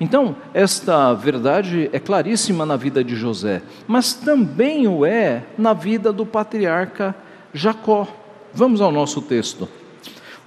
Então, 0.00 0.36
esta 0.52 1.14
verdade 1.14 1.88
é 1.92 1.98
claríssima 1.98 2.66
na 2.66 2.76
vida 2.76 3.02
de 3.02 3.14
José, 3.14 3.62
mas 3.86 4.12
também 4.12 4.86
o 4.86 5.06
é 5.06 5.44
na 5.56 5.72
vida 5.72 6.12
do 6.12 6.26
patriarca 6.26 7.14
Jacó. 7.52 8.06
Vamos 8.52 8.80
ao 8.80 8.92
nosso 8.92 9.22
texto. 9.22 9.68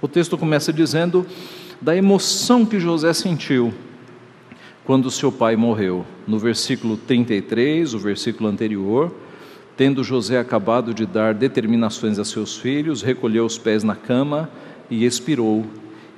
O 0.00 0.06
texto 0.06 0.38
começa 0.38 0.72
dizendo 0.72 1.26
da 1.80 1.96
emoção 1.96 2.64
que 2.64 2.78
José 2.78 3.12
sentiu 3.12 3.72
quando 4.84 5.10
seu 5.10 5.30
pai 5.30 5.56
morreu. 5.56 6.04
No 6.26 6.38
versículo 6.38 6.96
33, 6.96 7.94
o 7.94 7.98
versículo 7.98 8.48
anterior, 8.48 9.12
tendo 9.76 10.04
José 10.04 10.38
acabado 10.38 10.92
de 10.92 11.06
dar 11.06 11.34
determinações 11.34 12.18
a 12.18 12.24
seus 12.24 12.56
filhos, 12.56 13.02
recolheu 13.02 13.44
os 13.44 13.58
pés 13.58 13.82
na 13.82 13.96
cama 13.96 14.50
e 14.90 15.04
expirou 15.04 15.64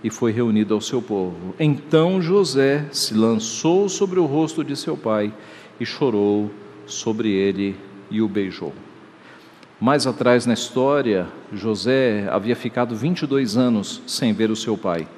e 0.03 0.11
foi 0.11 0.33
reunido 0.33 0.75
ao 0.75 0.81
seu 0.81 1.01
povo. 1.01 1.55
Então 1.59 2.21
José 2.21 2.87
se 2.91 3.15
lançou 3.15 3.89
sobre 3.89 4.19
o 4.19 4.27
rosto 4.27 4.65
de 4.65 4.77
seu 4.77 4.97
pai 4.97 5.33
e 5.79 5.87
chorou 5.87 6.51
sobre 6.87 7.31
ele 7.31 7.77
e 8.11 8.21
o 8.21 8.29
beijou. 8.29 8.73
Mais 9.81 10.07
atrás 10.07 10.47
na 10.47 10.55
história, 10.55 11.27
José 11.53 12.29
havia 12.31 12.55
ficado 12.55 12.95
22 12.95 13.57
anos 13.57 14.01
sem 14.07 14.33
ver 14.33 14.51
o 14.51 14.57
seu 14.57 14.77
pai. 14.77 15.09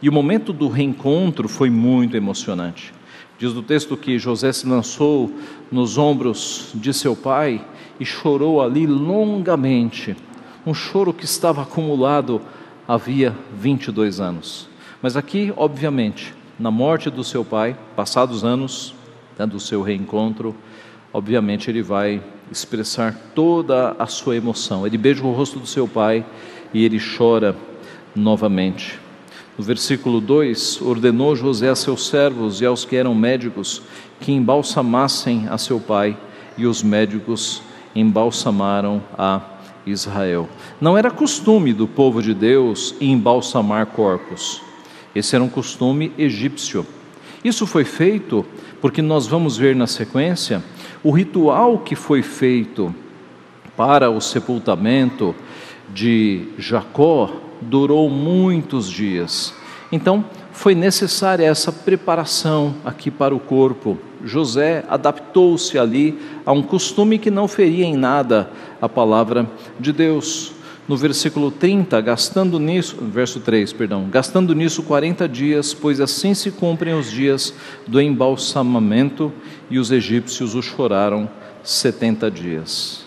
E 0.00 0.08
o 0.08 0.12
momento 0.12 0.52
do 0.52 0.68
reencontro 0.68 1.48
foi 1.48 1.70
muito 1.70 2.16
emocionante. 2.16 2.92
Diz 3.38 3.52
o 3.52 3.62
texto 3.62 3.96
que 3.96 4.18
José 4.18 4.52
se 4.52 4.66
lançou 4.66 5.32
nos 5.70 5.98
ombros 5.98 6.70
de 6.74 6.94
seu 6.94 7.16
pai 7.16 7.64
e 7.98 8.04
chorou 8.04 8.62
ali 8.62 8.86
longamente, 8.86 10.16
um 10.66 10.72
choro 10.72 11.12
que 11.12 11.24
estava 11.24 11.62
acumulado 11.62 12.40
havia 12.86 13.34
22 13.56 14.20
anos. 14.20 14.68
Mas 15.02 15.16
aqui, 15.16 15.52
obviamente, 15.56 16.32
na 16.58 16.70
morte 16.70 17.10
do 17.10 17.24
seu 17.24 17.44
pai, 17.44 17.76
passados 17.96 18.44
anos 18.44 18.94
né, 19.38 19.46
do 19.46 19.58
seu 19.58 19.82
reencontro, 19.82 20.54
obviamente 21.12 21.68
ele 21.68 21.82
vai 21.82 22.22
expressar 22.50 23.14
toda 23.34 23.96
a 23.98 24.06
sua 24.06 24.36
emoção. 24.36 24.86
Ele 24.86 24.96
beija 24.96 25.24
o 25.24 25.32
rosto 25.32 25.58
do 25.58 25.66
seu 25.66 25.88
pai 25.88 26.24
e 26.72 26.84
ele 26.84 26.98
chora 27.00 27.56
novamente. 28.14 29.03
No 29.56 29.62
versículo 29.62 30.20
2, 30.20 30.82
ordenou 30.82 31.36
José 31.36 31.68
a 31.68 31.76
seus 31.76 32.08
servos 32.08 32.60
e 32.60 32.66
aos 32.66 32.84
que 32.84 32.96
eram 32.96 33.14
médicos 33.14 33.82
que 34.18 34.32
embalsamassem 34.32 35.46
a 35.48 35.56
seu 35.56 35.78
pai, 35.78 36.16
e 36.58 36.66
os 36.66 36.82
médicos 36.82 37.62
embalsamaram 37.94 39.00
a 39.16 39.40
Israel. 39.86 40.48
Não 40.80 40.98
era 40.98 41.10
costume 41.10 41.72
do 41.72 41.86
povo 41.86 42.20
de 42.20 42.34
Deus 42.34 42.96
embalsamar 43.00 43.86
corpos. 43.86 44.60
Esse 45.14 45.36
era 45.36 45.44
um 45.44 45.48
costume 45.48 46.12
egípcio. 46.18 46.84
Isso 47.44 47.66
foi 47.66 47.84
feito 47.84 48.44
porque 48.80 49.00
nós 49.00 49.26
vamos 49.26 49.56
ver 49.56 49.76
na 49.76 49.86
sequência 49.86 50.62
o 51.02 51.10
ritual 51.10 51.78
que 51.78 51.94
foi 51.94 52.22
feito 52.22 52.92
para 53.76 54.10
o 54.10 54.20
sepultamento 54.20 55.34
de 55.92 56.48
Jacó 56.58 57.30
durou 57.68 58.08
muitos 58.08 58.90
dias. 58.90 59.54
Então, 59.90 60.24
foi 60.52 60.74
necessária 60.74 61.44
essa 61.44 61.72
preparação 61.72 62.74
aqui 62.84 63.10
para 63.10 63.34
o 63.34 63.40
corpo. 63.40 63.98
José 64.24 64.84
adaptou-se 64.88 65.78
ali 65.78 66.18
a 66.46 66.52
um 66.52 66.62
costume 66.62 67.18
que 67.18 67.30
não 67.30 67.46
feria 67.46 67.84
em 67.84 67.96
nada 67.96 68.50
a 68.80 68.88
palavra 68.88 69.50
de 69.78 69.92
Deus. 69.92 70.52
No 70.86 70.96
versículo 70.96 71.50
30, 71.50 71.98
gastando 72.00 72.58
nisso, 72.58 72.96
verso 73.00 73.40
3, 73.40 73.72
perdão, 73.72 74.06
gastando 74.10 74.54
nisso 74.54 74.82
40 74.82 75.26
dias, 75.28 75.72
pois 75.72 75.98
assim 75.98 76.34
se 76.34 76.50
cumprem 76.50 76.94
os 76.94 77.10
dias 77.10 77.54
do 77.86 78.00
embalsamamento, 78.00 79.32
e 79.70 79.78
os 79.78 79.90
egípcios 79.90 80.54
o 80.54 80.60
choraram 80.60 81.28
70 81.62 82.30
dias. 82.30 83.04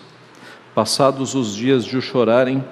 Passados 0.74 1.36
os 1.36 1.56
dias 1.56 1.86
de 1.86 1.98
o 1.98 2.02
chorarem, 2.02 2.64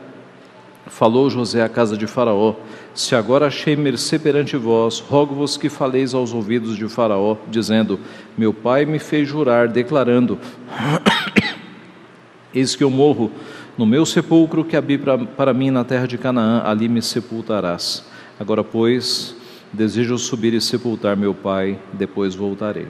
Falou 0.88 1.30
José 1.30 1.64
à 1.64 1.70
casa 1.70 1.98
de 1.98 2.06
Faraó: 2.06 2.54
Se 2.94 3.16
agora 3.16 3.48
achei 3.48 3.76
mercê 3.76 4.20
perante 4.20 4.56
vós, 4.56 5.00
rogo-vos 5.00 5.58
que 5.58 5.68
faleis 5.68 6.14
aos 6.14 6.32
ouvidos 6.32 6.78
de 6.78 6.88
Faraó, 6.88 7.38
dizendo: 7.48 8.00
Meu 8.38 8.54
pai 8.54 8.86
me 8.86 9.00
fez 9.00 9.28
jurar, 9.28 9.68
declarando: 9.68 10.38
Eis 12.54 12.76
que 12.76 12.84
eu 12.84 12.92
morro 12.92 13.32
no 13.78 13.86
meu 13.86 14.06
sepulcro 14.06 14.64
que 14.64 14.78
abri 14.78 14.98
para 14.98 15.54
mim 15.54 15.70
na 15.70 15.84
terra 15.84 16.08
de 16.08 16.18
Canaã, 16.18 16.62
ali 16.64 16.88
me 16.88 17.02
sepultarás. 17.02 18.06
Agora, 18.40 18.64
pois, 18.64 19.36
desejo 19.74 20.18
subir 20.18 20.54
e 20.54 20.62
sepultar 20.62 21.18
meu 21.18 21.34
pai, 21.34 21.80
depois 21.92 22.36
voltarei. 22.36 22.88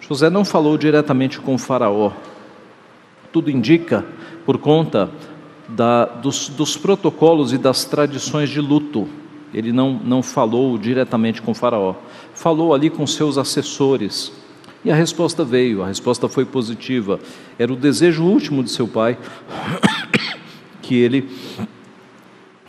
José 0.00 0.28
não 0.28 0.44
falou 0.44 0.76
diretamente 0.76 1.40
com 1.40 1.56
Faraó. 1.56 2.12
Tudo 3.32 3.50
indica, 3.50 4.04
por 4.44 4.58
conta 4.58 5.10
da, 5.68 6.04
dos, 6.04 6.48
dos, 6.48 6.76
protocolos 6.76 7.52
e 7.52 7.58
das 7.58 7.84
tradições 7.84 8.50
de 8.50 8.60
luto. 8.60 9.08
Ele 9.52 9.72
não, 9.72 9.92
não 9.92 10.22
falou 10.22 10.76
diretamente 10.76 11.40
com 11.40 11.54
Faraó, 11.54 11.94
falou 12.34 12.74
ali 12.74 12.90
com 12.90 13.06
seus 13.06 13.38
assessores. 13.38 14.32
E 14.84 14.90
a 14.90 14.94
resposta 14.94 15.44
veio, 15.44 15.82
a 15.82 15.86
resposta 15.86 16.28
foi 16.28 16.44
positiva. 16.44 17.18
Era 17.58 17.72
o 17.72 17.76
desejo 17.76 18.24
último 18.24 18.62
de 18.62 18.70
seu 18.70 18.86
pai 18.86 19.16
que 20.82 20.96
ele 20.96 21.28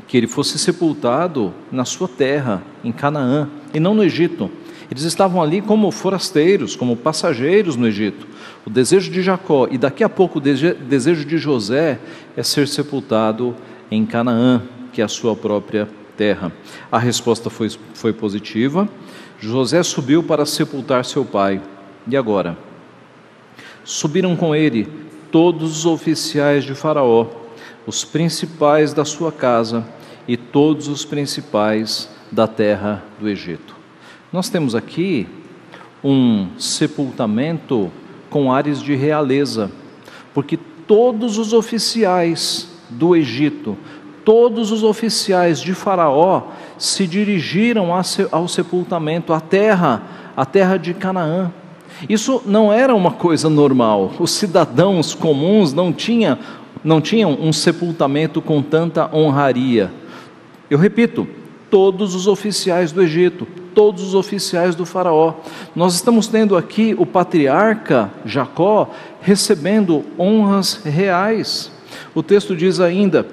que 0.08 0.16
ele 0.18 0.28
fosse 0.28 0.60
sepultado 0.60 1.54
na 1.72 1.84
sua 1.84 2.08
terra, 2.08 2.64
em 2.84 2.92
Canaã, 2.92 3.50
e 3.74 3.80
não 3.80 3.96
no 3.96 4.04
Egito. 4.04 4.52
Eles 4.90 5.04
estavam 5.04 5.42
ali 5.42 5.62
como 5.62 5.90
forasteiros, 5.92 6.76
como 6.76 6.96
passageiros 6.96 7.76
no 7.76 7.88
Egito. 7.88 8.28
O 8.66 8.70
desejo 8.70 9.12
de 9.12 9.22
Jacó 9.22 9.68
e 9.70 9.78
daqui 9.78 10.04
a 10.04 10.10
pouco 10.10 10.40
o 10.40 10.42
desejo 10.42 11.26
de 11.26 11.38
José 11.38 12.00
é 12.36 12.44
ser 12.44 12.68
sepultado 12.68 13.56
em 13.90 14.06
Canaã, 14.06 14.62
que 14.92 15.02
é 15.02 15.06
a 15.06 15.08
sua 15.08 15.36
própria 15.36 15.88
terra. 16.16 16.52
A 16.92 16.98
resposta 16.98 17.50
foi, 17.50 17.70
foi 17.94 18.14
positiva. 18.14 18.88
José 19.40 19.84
subiu 19.84 20.24
para 20.24 20.46
sepultar 20.46 21.06
seu 21.06 21.26
pai. 21.26 21.62
E 22.08 22.16
agora? 22.16 22.58
Subiram 23.84 24.36
com 24.36 24.56
ele 24.56 24.88
todos 25.32 25.80
os 25.80 25.86
oficiais 25.86 26.64
de 26.64 26.74
Faraó, 26.74 27.28
os 27.86 28.04
principais 28.04 28.94
da 28.94 29.06
sua 29.06 29.32
casa 29.32 29.86
e 30.28 30.38
todos 30.38 30.88
os 30.88 31.06
principais 31.06 32.10
da 32.32 32.48
terra 32.48 33.04
do 33.20 33.30
Egito. 33.30 33.75
Nós 34.32 34.50
temos 34.50 34.76
aqui 34.76 35.28
um 36.04 36.48
sepultamento 36.58 37.92
com 38.30 38.52
ares 38.52 38.82
de 38.82 38.96
realeza, 38.96 39.72
porque 40.34 40.58
todos 40.88 41.38
os 41.38 41.54
oficiais 41.54 42.68
do 42.90 43.16
Egito, 43.16 43.78
todos 44.24 44.72
os 44.72 44.84
oficiais 44.84 45.60
de 45.60 45.74
Faraó 45.74 46.44
se 46.78 47.08
dirigiram 47.08 47.90
ao 48.32 48.48
sepultamento, 48.48 49.32
à 49.32 49.40
terra, 49.40 50.04
à 50.36 50.46
terra 50.46 50.78
de 50.78 50.94
Canaã. 50.94 51.52
Isso 52.10 52.42
não 52.46 52.74
era 52.74 52.94
uma 52.94 53.12
coisa 53.12 53.50
normal. 53.50 54.12
Os 54.20 54.32
cidadãos 54.32 55.14
comuns 55.14 55.72
não, 55.72 55.94
tinha, 55.94 56.38
não 56.84 57.00
tinham 57.00 57.38
um 57.40 57.54
sepultamento 57.54 58.42
com 58.42 58.62
tanta 58.62 59.10
honraria. 59.16 59.92
Eu 60.70 60.78
repito, 60.78 61.28
todos 61.70 62.14
os 62.16 62.28
oficiais 62.28 62.92
do 62.92 63.02
Egito, 63.02 63.48
todos 63.76 64.02
os 64.02 64.16
oficiais 64.16 64.74
do 64.74 64.86
Faraó. 64.86 65.36
Nós 65.76 65.94
estamos 65.94 66.28
tendo 66.28 66.56
aqui 66.58 66.96
o 66.98 67.06
patriarca 67.06 68.10
Jacó 68.26 68.90
recebendo 69.22 70.04
honras 70.18 70.82
reais. 70.84 71.72
O 72.16 72.24
texto 72.24 72.56
diz 72.56 72.80
ainda: 72.80 73.28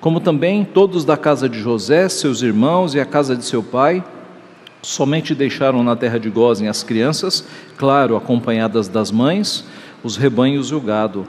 como 0.00 0.18
também 0.20 0.64
todos 0.64 1.04
da 1.04 1.16
casa 1.16 1.48
de 1.48 1.60
José, 1.60 2.08
seus 2.08 2.42
irmãos 2.42 2.92
e 2.94 3.00
a 3.00 3.06
casa 3.06 3.36
de 3.36 3.44
seu 3.44 3.62
pai, 3.62 4.04
somente 4.82 5.32
deixaram 5.32 5.84
na 5.84 5.94
terra 5.94 6.18
de 6.18 6.28
Gozem 6.28 6.66
as 6.66 6.82
crianças, 6.82 7.44
claro, 7.76 8.16
acompanhadas 8.16 8.88
das 8.88 9.12
mães, 9.12 9.64
os 10.02 10.16
rebanhos 10.16 10.72
e 10.72 10.74
o 10.74 10.80
gado. 10.80 11.24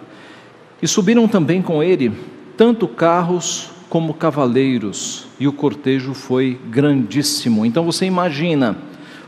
E 0.81 0.87
subiram 0.87 1.27
também 1.27 1.61
com 1.61 1.83
ele 1.83 2.11
tanto 2.57 2.87
carros 2.87 3.69
como 3.93 4.15
cavaleiros, 4.15 5.27
e 5.39 5.47
o 5.47 5.53
cortejo 5.53 6.15
foi 6.15 6.59
grandíssimo. 6.67 7.63
Então 7.63 7.85
você 7.85 8.07
imagina 8.07 8.75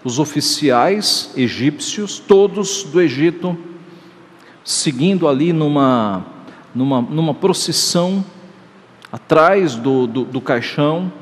os 0.04 0.18
oficiais 0.18 1.32
egípcios, 1.38 2.18
todos 2.18 2.82
do 2.82 3.00
Egito, 3.00 3.56
seguindo 4.64 5.28
ali 5.28 5.54
numa, 5.54 6.26
numa, 6.74 7.00
numa 7.00 7.32
procissão 7.36 8.26
atrás 9.12 9.76
do, 9.76 10.08
do, 10.08 10.26
do 10.26 10.42
caixão, 10.42 11.14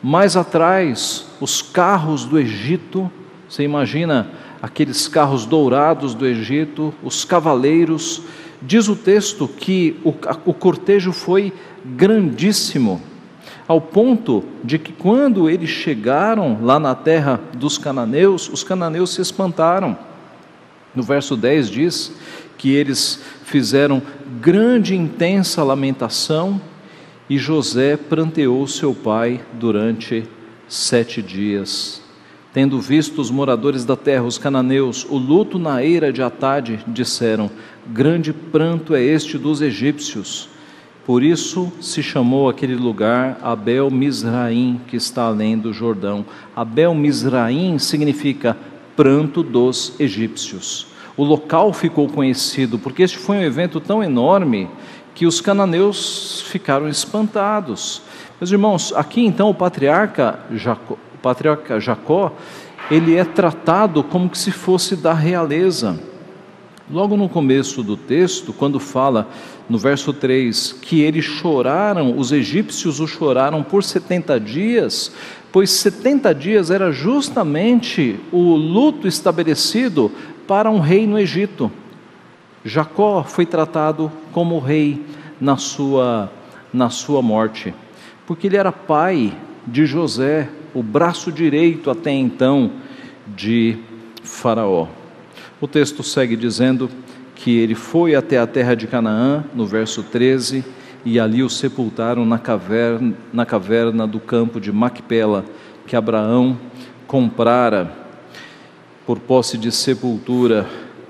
mais 0.00 0.36
atrás 0.36 1.26
os 1.40 1.60
carros 1.60 2.24
do 2.24 2.38
Egito, 2.38 3.10
você 3.48 3.64
imagina 3.64 4.30
aqueles 4.62 5.08
carros 5.08 5.44
dourados 5.44 6.14
do 6.14 6.24
Egito, 6.24 6.94
os 7.02 7.24
cavaleiros, 7.24 8.22
diz 8.66 8.88
o 8.88 8.96
texto 8.96 9.46
que 9.46 9.96
o, 10.04 10.14
o 10.46 10.54
cortejo 10.54 11.12
foi 11.12 11.52
grandíssimo, 11.84 13.00
ao 13.66 13.80
ponto 13.80 14.44
de 14.62 14.78
que 14.78 14.92
quando 14.92 15.48
eles 15.48 15.70
chegaram 15.70 16.58
lá 16.62 16.78
na 16.78 16.94
terra 16.94 17.40
dos 17.54 17.78
cananeus, 17.78 18.48
os 18.48 18.62
cananeus 18.62 19.14
se 19.14 19.20
espantaram. 19.20 19.96
No 20.94 21.02
verso 21.02 21.36
10 21.36 21.70
diz 21.70 22.12
que 22.56 22.72
eles 22.72 23.20
fizeram 23.44 24.02
grande 24.40 24.94
e 24.94 24.98
intensa 24.98 25.62
lamentação 25.62 26.60
e 27.28 27.38
José 27.38 27.96
pranteou 27.96 28.66
seu 28.66 28.94
pai 28.94 29.40
durante 29.54 30.24
sete 30.68 31.22
dias. 31.22 32.02
Tendo 32.52 32.80
visto 32.80 33.20
os 33.20 33.30
moradores 33.30 33.84
da 33.84 33.96
terra, 33.96 34.22
os 34.24 34.38
cananeus, 34.38 35.04
o 35.08 35.16
luto 35.16 35.58
na 35.58 35.82
eira 35.82 36.12
de 36.12 36.22
Atade, 36.22 36.84
disseram: 36.86 37.50
Grande 37.86 38.32
pranto 38.32 38.94
é 38.94 39.02
este 39.02 39.36
dos 39.36 39.60
egípcios. 39.60 40.48
Por 41.04 41.22
isso 41.22 41.70
se 41.82 42.02
chamou 42.02 42.48
aquele 42.48 42.74
lugar 42.74 43.38
Abel 43.42 43.90
Misraim, 43.90 44.80
que 44.86 44.96
está 44.96 45.24
além 45.24 45.58
do 45.58 45.70
Jordão. 45.70 46.24
Abel 46.56 46.94
Misraim 46.94 47.78
significa 47.78 48.56
pranto 48.96 49.42
dos 49.42 50.00
egípcios. 50.00 50.86
O 51.14 51.22
local 51.22 51.74
ficou 51.74 52.08
conhecido 52.08 52.78
porque 52.78 53.02
este 53.02 53.18
foi 53.18 53.36
um 53.36 53.42
evento 53.42 53.78
tão 53.80 54.02
enorme 54.02 54.66
que 55.14 55.26
os 55.26 55.42
cananeus 55.42 56.42
ficaram 56.48 56.88
espantados. 56.88 58.00
Meus 58.40 58.50
irmãos, 58.50 58.94
aqui 58.96 59.26
então 59.26 59.50
o 59.50 59.54
patriarca 59.54 60.40
Jacó, 60.52 60.94
o 60.94 61.18
patriarca 61.18 61.78
Jacó, 61.78 62.32
ele 62.90 63.14
é 63.14 63.24
tratado 63.24 64.02
como 64.02 64.34
se 64.34 64.50
fosse 64.50 64.96
da 64.96 65.12
realeza. 65.12 66.13
Logo 66.90 67.16
no 67.16 67.30
começo 67.30 67.82
do 67.82 67.96
texto, 67.96 68.52
quando 68.52 68.78
fala 68.78 69.26
no 69.70 69.78
verso 69.78 70.12
3 70.12 70.76
que 70.82 71.00
eles 71.00 71.24
choraram, 71.24 72.18
os 72.18 72.30
egípcios 72.30 73.00
o 73.00 73.06
choraram 73.06 73.62
por 73.62 73.82
70 73.82 74.38
dias, 74.38 75.10
pois 75.50 75.70
70 75.70 76.34
dias 76.34 76.70
era 76.70 76.92
justamente 76.92 78.20
o 78.30 78.54
luto 78.54 79.08
estabelecido 79.08 80.12
para 80.46 80.70
um 80.70 80.78
rei 80.78 81.06
no 81.06 81.18
Egito. 81.18 81.72
Jacó 82.62 83.24
foi 83.24 83.46
tratado 83.46 84.12
como 84.30 84.58
rei 84.58 85.02
na 85.40 85.56
sua, 85.56 86.30
na 86.70 86.90
sua 86.90 87.22
morte, 87.22 87.72
porque 88.26 88.46
ele 88.46 88.58
era 88.58 88.70
pai 88.70 89.32
de 89.66 89.86
José, 89.86 90.50
o 90.74 90.82
braço 90.82 91.32
direito 91.32 91.90
até 91.90 92.10
então 92.10 92.72
de 93.26 93.78
Faraó. 94.22 94.86
O 95.60 95.68
texto 95.68 96.02
segue 96.02 96.36
dizendo 96.36 96.90
que 97.34 97.58
ele 97.58 97.74
foi 97.74 98.14
até 98.14 98.38
a 98.38 98.46
terra 98.46 98.74
de 98.74 98.86
Canaã, 98.86 99.44
no 99.54 99.66
verso 99.66 100.02
13, 100.02 100.64
e 101.04 101.20
ali 101.20 101.42
o 101.42 101.50
sepultaram 101.50 102.24
na 102.24 102.38
caverna, 102.38 103.14
na 103.32 103.44
caverna 103.44 104.06
do 104.06 104.18
campo 104.18 104.60
de 104.60 104.72
Macpela, 104.72 105.44
que 105.86 105.94
Abraão 105.94 106.58
comprara 107.06 107.92
por 109.06 109.18
posse 109.18 109.58
de 109.58 109.70
sepultura 109.70 110.66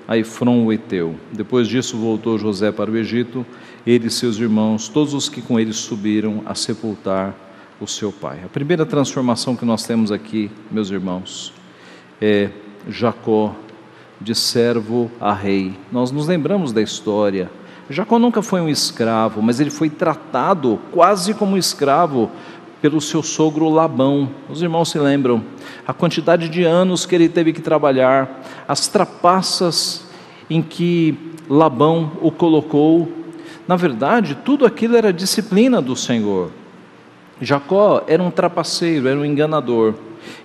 a 0.07 0.19
Efron 0.19 0.65
o 0.65 0.73
Eteu. 0.73 1.15
Depois 1.33 1.69
disso 1.69 1.97
voltou 1.97 2.39
José 2.39 2.71
para 2.73 2.91
o 2.91 2.97
Egito, 2.97 3.47
ele 3.87 4.09
e 4.09 4.11
seus 4.11 4.39
irmãos, 4.39 4.89
todos 4.89 5.15
os 5.15 5.29
que 5.29 5.41
com 5.41 5.59
ele 5.59 5.73
subiram 5.73 6.43
a 6.45 6.55
sepultar 6.55 7.35
o 7.81 7.87
seu 7.87 8.13
pai. 8.13 8.41
A 8.45 8.49
primeira 8.49 8.85
transformação 8.85 9.57
que 9.57 9.65
nós 9.65 9.85
temos 9.85 10.13
aqui, 10.13 10.51
meus 10.71 10.91
irmãos, 10.91 11.53
é 12.21 12.51
Jacó 12.89 13.55
de 14.21 14.35
servo 14.35 15.11
a 15.21 15.33
rei. 15.33 15.75
Nós 15.91 16.11
nos 16.11 16.27
lembramos 16.27 16.73
da 16.73 16.81
história. 16.83 17.51
Jacó 17.91 18.19
nunca 18.19 18.41
foi 18.43 18.61
um 18.61 18.69
escravo, 18.69 19.43
mas 19.43 19.61
ele 19.61 19.71
foi 19.71 19.91
tratado 19.91 20.79
quase 20.91 21.35
como 21.35 21.57
escravo 21.57 22.31
pelo 22.81 23.01
seu 23.01 23.23
sogro 23.23 23.69
Labão. 23.69 24.31
Os 24.49 24.63
irmãos 24.63 24.91
se 24.91 24.99
lembram 24.99 25.43
a 25.87 25.93
quantidade 25.93 26.49
de 26.49 26.65
anos 26.65 27.07
que 27.07 27.15
ele 27.15 27.29
teve 27.29 27.53
que 27.53 27.61
trabalhar, 27.61 28.43
as 28.67 28.89
trapaças 28.89 30.07
em 30.49 30.63
que 30.63 31.19
Labão 31.49 32.13
o 32.21 32.31
colocou. 32.31 33.11
Na 33.67 33.77
verdade, 33.77 34.37
tudo 34.45 34.67
aquilo 34.67 34.97
era 34.97 35.13
disciplina 35.13 35.81
do 35.81 35.97
Senhor. 35.97 36.51
Jacó 37.41 38.03
era 38.07 38.23
um 38.23 38.31
trapaceiro, 38.31 39.09
era 39.09 39.19
um 39.19 39.25
enganador. 39.25 39.95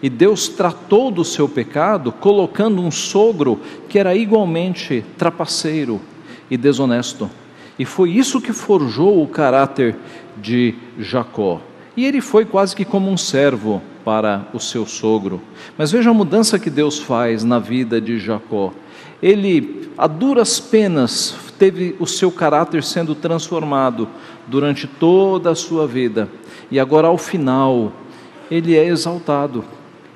E 0.01 0.09
Deus 0.09 0.47
tratou 0.47 1.11
do 1.11 1.23
seu 1.23 1.47
pecado 1.47 2.11
colocando 2.11 2.81
um 2.81 2.91
sogro 2.91 3.59
que 3.87 3.99
era 3.99 4.15
igualmente 4.15 5.03
trapaceiro 5.17 6.01
e 6.49 6.57
desonesto. 6.57 7.29
E 7.77 7.85
foi 7.85 8.11
isso 8.11 8.41
que 8.41 8.51
forjou 8.51 9.23
o 9.23 9.27
caráter 9.27 9.95
de 10.37 10.75
Jacó. 10.97 11.61
E 11.95 12.05
ele 12.05 12.21
foi 12.21 12.45
quase 12.45 12.75
que 12.75 12.85
como 12.85 13.09
um 13.09 13.17
servo 13.17 13.81
para 14.03 14.47
o 14.53 14.59
seu 14.59 14.85
sogro. 14.85 15.41
Mas 15.77 15.91
veja 15.91 16.09
a 16.09 16.13
mudança 16.13 16.57
que 16.57 16.69
Deus 16.69 16.97
faz 16.97 17.43
na 17.43 17.59
vida 17.59 17.99
de 18.01 18.19
Jacó. 18.19 18.73
Ele, 19.21 19.89
a 19.97 20.07
duras 20.07 20.59
penas, 20.59 21.35
teve 21.57 21.95
o 21.99 22.07
seu 22.07 22.31
caráter 22.31 22.83
sendo 22.83 23.13
transformado 23.13 24.07
durante 24.47 24.87
toda 24.87 25.51
a 25.51 25.55
sua 25.55 25.85
vida. 25.85 26.29
E 26.71 26.79
agora, 26.79 27.07
ao 27.07 27.17
final, 27.17 27.91
ele 28.49 28.75
é 28.75 28.85
exaltado. 28.85 29.63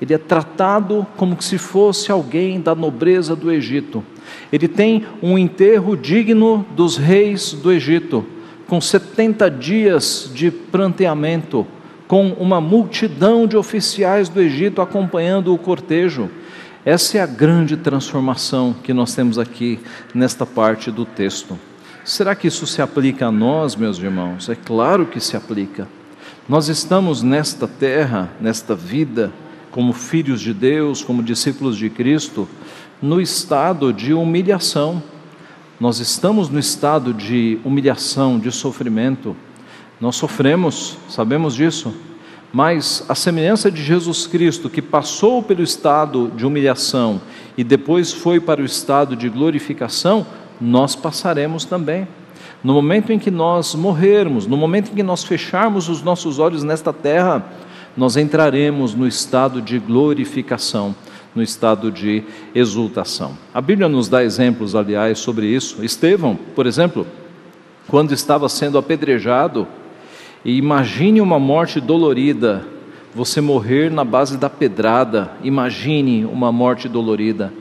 Ele 0.00 0.12
é 0.12 0.18
tratado 0.18 1.06
como 1.16 1.40
se 1.40 1.56
fosse 1.56 2.10
alguém 2.10 2.60
da 2.60 2.74
nobreza 2.74 3.34
do 3.34 3.50
Egito. 3.50 4.04
Ele 4.52 4.68
tem 4.68 5.06
um 5.22 5.38
enterro 5.38 5.96
digno 5.96 6.66
dos 6.74 6.96
reis 6.96 7.52
do 7.52 7.72
Egito 7.72 8.24
com 8.66 8.80
70 8.80 9.50
dias 9.50 10.30
de 10.34 10.50
pranteamento, 10.50 11.66
com 12.08 12.28
uma 12.32 12.60
multidão 12.60 13.46
de 13.46 13.56
oficiais 13.56 14.28
do 14.28 14.40
Egito 14.40 14.82
acompanhando 14.82 15.54
o 15.54 15.58
cortejo. 15.58 16.30
Essa 16.84 17.18
é 17.18 17.20
a 17.20 17.26
grande 17.26 17.76
transformação 17.76 18.74
que 18.82 18.92
nós 18.92 19.14
temos 19.14 19.38
aqui 19.38 19.78
nesta 20.14 20.44
parte 20.44 20.90
do 20.90 21.04
texto. 21.04 21.58
Será 22.04 22.34
que 22.34 22.48
isso 22.48 22.66
se 22.66 22.82
aplica 22.82 23.26
a 23.26 23.32
nós, 23.32 23.74
meus 23.74 23.98
irmãos? 23.98 24.50
É 24.50 24.54
claro 24.54 25.06
que 25.06 25.18
se 25.18 25.36
aplica. 25.36 25.88
Nós 26.48 26.68
estamos 26.68 27.22
nesta 27.22 27.66
terra, 27.66 28.30
nesta 28.40 28.74
vida, 28.74 29.32
como 29.70 29.92
filhos 29.92 30.40
de 30.40 30.52
Deus, 30.52 31.02
como 31.02 31.22
discípulos 31.22 31.76
de 31.76 31.90
Cristo, 31.90 32.48
no 33.00 33.20
estado 33.20 33.92
de 33.92 34.12
humilhação 34.12 35.02
nós 35.80 35.98
estamos 35.98 36.48
no 36.48 36.58
estado 36.58 37.12
de 37.12 37.58
humilhação, 37.64 38.38
de 38.38 38.52
sofrimento. 38.52 39.36
Nós 40.00 40.14
sofremos, 40.14 40.96
sabemos 41.08 41.54
disso. 41.54 41.92
Mas 42.52 43.04
a 43.08 43.14
semelhança 43.16 43.70
de 43.72 43.82
Jesus 43.82 44.28
Cristo, 44.28 44.70
que 44.70 44.80
passou 44.80 45.42
pelo 45.42 45.64
estado 45.64 46.30
de 46.36 46.46
humilhação 46.46 47.20
e 47.58 47.64
depois 47.64 48.12
foi 48.12 48.38
para 48.38 48.62
o 48.62 48.64
estado 48.64 49.16
de 49.16 49.28
glorificação, 49.28 50.24
nós 50.60 50.94
passaremos 50.94 51.64
também. 51.64 52.06
No 52.64 52.72
momento 52.72 53.12
em 53.12 53.18
que 53.18 53.30
nós 53.30 53.74
morrermos, 53.74 54.46
no 54.46 54.56
momento 54.56 54.90
em 54.90 54.94
que 54.94 55.02
nós 55.02 55.22
fecharmos 55.22 55.90
os 55.90 56.02
nossos 56.02 56.38
olhos 56.38 56.62
nesta 56.62 56.94
terra, 56.94 57.44
nós 57.94 58.16
entraremos 58.16 58.94
no 58.94 59.06
estado 59.06 59.60
de 59.60 59.78
glorificação, 59.78 60.96
no 61.34 61.42
estado 61.42 61.92
de 61.92 62.24
exultação. 62.54 63.36
A 63.52 63.60
Bíblia 63.60 63.86
nos 63.86 64.08
dá 64.08 64.24
exemplos, 64.24 64.74
aliás, 64.74 65.18
sobre 65.18 65.46
isso. 65.46 65.84
Estevão, 65.84 66.38
por 66.54 66.66
exemplo, 66.66 67.06
quando 67.86 68.14
estava 68.14 68.48
sendo 68.48 68.78
apedrejado, 68.78 69.68
e 70.42 70.56
imagine 70.56 71.20
uma 71.20 71.38
morte 71.38 71.82
dolorida, 71.82 72.64
você 73.14 73.42
morrer 73.42 73.90
na 73.90 74.04
base 74.04 74.38
da 74.38 74.48
pedrada, 74.48 75.32
imagine 75.42 76.24
uma 76.24 76.50
morte 76.50 76.88
dolorida. 76.88 77.52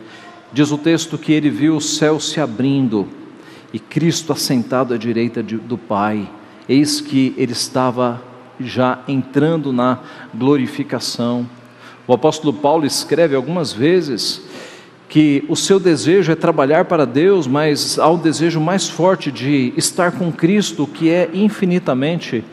Diz 0.54 0.72
o 0.72 0.78
texto 0.78 1.18
que 1.18 1.34
ele 1.34 1.50
viu 1.50 1.76
o 1.76 1.82
céu 1.82 2.22
se 2.22 2.40
abrindo 2.40 3.23
e 3.74 3.80
Cristo 3.80 4.32
assentado 4.32 4.94
à 4.94 4.98
direita 4.98 5.42
de, 5.42 5.58
do 5.58 5.78
Pai. 5.78 6.30
Eis 6.70 7.02
que 7.02 7.34
ele 7.36 7.52
estava 7.52 8.22
já 8.60 9.00
entrando 9.08 9.74
na 9.74 10.00
glorificação. 10.34 11.50
O 12.08 12.14
apóstolo 12.14 12.54
Paulo 12.54 12.86
escreve 12.86 13.36
algumas 13.36 13.74
vezes 13.74 14.42
que 15.10 15.44
o 15.48 15.56
seu 15.56 15.80
desejo 15.80 16.32
é 16.32 16.36
trabalhar 16.36 16.86
para 16.86 17.06
Deus, 17.06 17.46
mas 17.46 18.00
há 18.00 18.10
um 18.10 18.18
desejo 18.18 18.60
mais 18.60 18.90
forte 18.90 19.32
de 19.32 19.74
estar 19.78 20.12
com 20.12 20.32
Cristo, 20.32 20.88
que 20.88 21.10
é 21.10 21.30
infinitamente 21.34 22.44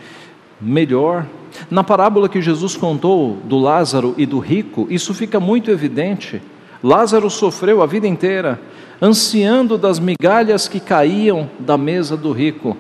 melhor. 0.61 1.27
Na 1.71 1.83
parábola 1.83 2.29
que 2.29 2.41
Jesus 2.41 2.77
contou 2.77 3.39
do 3.45 3.59
Lázaro 3.59 4.15
e 4.17 4.27
do 4.27 4.39
rico, 4.39 4.87
isso 4.91 5.15
fica 5.15 5.41
muito 5.41 5.71
evidente. 5.71 6.41
Lázaro 6.83 7.31
sofreu 7.31 7.83
a 7.83 7.87
vida 7.87 8.07
inteira, 8.07 8.61
ansiando 9.01 9.79
das 9.79 9.99
migalhas 9.99 10.69
que 10.69 10.79
caíam 10.79 11.49
da 11.59 11.79
mesa 11.79 12.17
do 12.17 12.33
rico. 12.33 12.77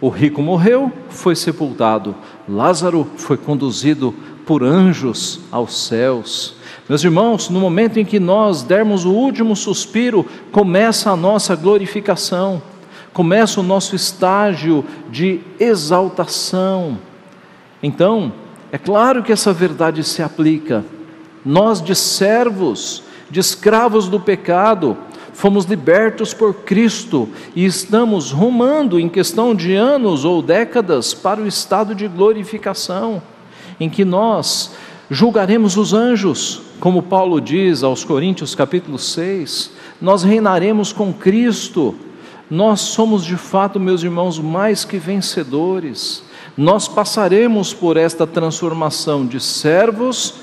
O 0.00 0.08
rico 0.08 0.42
morreu, 0.42 0.90
foi 1.08 1.36
sepultado. 1.36 2.14
Lázaro 2.48 3.06
foi 3.16 3.36
conduzido 3.36 4.12
por 4.44 4.64
anjos 4.64 5.40
aos 5.52 5.86
céus. 5.86 6.56
Meus 6.88 7.04
irmãos, 7.04 7.48
no 7.48 7.60
momento 7.60 7.98
em 7.98 8.04
que 8.04 8.18
nós 8.18 8.62
dermos 8.62 9.04
o 9.04 9.12
último 9.12 9.54
suspiro, 9.54 10.26
começa 10.50 11.10
a 11.10 11.16
nossa 11.16 11.54
glorificação, 11.54 12.60
começa 13.12 13.60
o 13.60 13.62
nosso 13.62 13.94
estágio 13.94 14.84
de 15.08 15.40
exaltação. 15.60 16.98
Então, 17.80 18.32
é 18.72 18.78
claro 18.78 19.22
que 19.22 19.32
essa 19.32 19.52
verdade 19.52 20.02
se 20.02 20.22
aplica. 20.22 20.84
Nós, 21.44 21.80
de 21.80 21.94
servos, 21.94 23.04
de 23.30 23.38
escravos 23.38 24.08
do 24.08 24.18
pecado, 24.18 24.96
fomos 25.32 25.64
libertos 25.64 26.34
por 26.34 26.54
Cristo 26.54 27.28
e 27.54 27.64
estamos 27.64 28.30
rumando, 28.30 28.98
em 28.98 29.08
questão 29.08 29.54
de 29.54 29.74
anos 29.74 30.24
ou 30.24 30.42
décadas, 30.42 31.14
para 31.14 31.40
o 31.40 31.46
estado 31.46 31.94
de 31.94 32.06
glorificação, 32.08 33.22
em 33.80 33.88
que 33.88 34.04
nós 34.04 34.72
julgaremos 35.10 35.76
os 35.76 35.92
anjos, 35.92 36.62
como 36.80 37.02
Paulo 37.02 37.40
diz 37.40 37.82
aos 37.82 38.04
Coríntios, 38.04 38.54
capítulo 38.54 38.98
6, 38.98 39.72
nós 40.00 40.22
reinaremos 40.22 40.92
com 40.92 41.12
Cristo. 41.12 41.94
Nós 42.50 42.80
somos 42.80 43.24
de 43.24 43.36
fato, 43.36 43.80
meus 43.80 44.02
irmãos, 44.02 44.38
mais 44.38 44.84
que 44.84 44.98
vencedores 44.98 46.22
nós 46.56 46.86
passaremos 46.86 47.72
por 47.72 47.96
esta 47.96 48.26
transformação 48.26 49.26
de 49.26 49.40
servos 49.40 50.34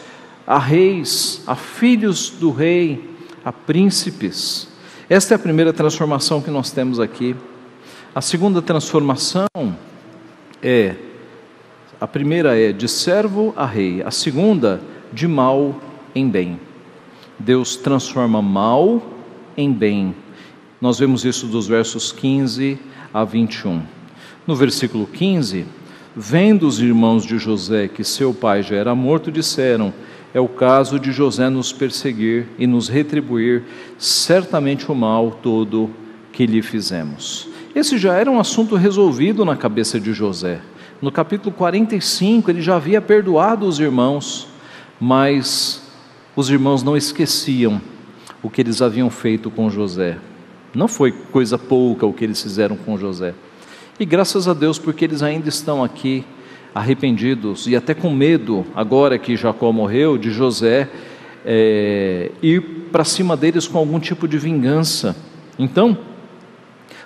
a 0.45 0.57
reis, 0.57 1.41
a 1.45 1.55
filhos 1.55 2.31
do 2.31 2.49
rei, 2.49 3.15
a 3.45 3.51
príncipes. 3.51 4.67
Esta 5.09 5.33
é 5.33 5.35
a 5.35 5.39
primeira 5.39 5.73
transformação 5.73 6.39
que 6.39 6.51
nós 6.51 6.69
temos 6.69 6.99
aqui. 6.99 7.35
A 8.13 8.21
segunda 8.21 8.61
transformação 8.61 9.47
é 10.61 10.95
a 11.99 12.07
primeira 12.07 12.55
é 12.55 12.71
de 12.71 12.87
servo 12.87 13.51
a 13.57 13.65
rei, 13.65 14.03
a 14.03 14.11
segunda 14.11 14.79
de 15.11 15.27
mal 15.27 15.81
em 16.13 16.29
bem. 16.29 16.59
Deus 17.39 17.75
transforma 17.75 18.39
mal 18.39 19.01
em 19.57 19.73
bem. 19.73 20.13
Nós 20.79 20.99
vemos 20.99 21.25
isso 21.25 21.47
dos 21.47 21.67
versos 21.67 22.11
15 22.11 22.77
a 23.11 23.23
21. 23.23 23.81
No 24.45 24.55
versículo 24.55 25.07
15, 25.07 25.65
Vendo 26.15 26.67
os 26.67 26.79
irmãos 26.79 27.23
de 27.23 27.37
José 27.37 27.87
que 27.87 28.03
seu 28.03 28.33
pai 28.33 28.61
já 28.61 28.75
era 28.75 28.93
morto, 28.93 29.31
disseram: 29.31 29.93
É 30.33 30.39
o 30.39 30.47
caso 30.47 30.99
de 30.99 31.11
José 31.11 31.49
nos 31.49 31.73
perseguir 31.73 32.47
e 32.57 32.67
nos 32.67 32.87
retribuir 32.87 33.63
certamente 33.97 34.91
o 34.91 34.95
mal 34.95 35.31
todo 35.31 35.89
que 36.31 36.45
lhe 36.45 36.61
fizemos. 36.61 37.47
Esse 37.73 37.97
já 37.97 38.13
era 38.13 38.29
um 38.29 38.39
assunto 38.39 38.75
resolvido 38.75 39.43
na 39.43 39.55
cabeça 39.55 39.99
de 39.99 40.13
José. 40.13 40.61
No 41.01 41.11
capítulo 41.11 41.53
45, 41.55 42.51
ele 42.51 42.61
já 42.61 42.75
havia 42.75 43.01
perdoado 43.01 43.65
os 43.65 43.79
irmãos, 43.79 44.47
mas 44.99 45.81
os 46.35 46.49
irmãos 46.49 46.83
não 46.83 46.95
esqueciam 46.95 47.81
o 48.43 48.49
que 48.49 48.61
eles 48.61 48.81
haviam 48.81 49.09
feito 49.09 49.49
com 49.49 49.69
José. 49.69 50.17
Não 50.73 50.87
foi 50.87 51.11
coisa 51.11 51.57
pouca 51.57 52.05
o 52.05 52.13
que 52.13 52.23
eles 52.23 52.41
fizeram 52.41 52.75
com 52.75 52.97
José. 52.97 53.33
E 53.99 54.05
graças 54.05 54.47
a 54.47 54.53
Deus, 54.53 54.77
porque 54.77 55.05
eles 55.05 55.23
ainda 55.23 55.49
estão 55.49 55.83
aqui 55.83 56.23
arrependidos 56.73 57.67
e 57.67 57.75
até 57.75 57.93
com 57.93 58.11
medo, 58.11 58.65
agora 58.75 59.17
que 59.17 59.35
Jacó 59.35 59.71
morreu, 59.71 60.17
de 60.17 60.31
José 60.31 60.89
é, 61.45 62.31
ir 62.41 62.61
para 62.91 63.03
cima 63.03 63.35
deles 63.35 63.67
com 63.67 63.77
algum 63.77 63.99
tipo 63.99 64.27
de 64.27 64.37
vingança. 64.37 65.15
Então, 65.57 65.97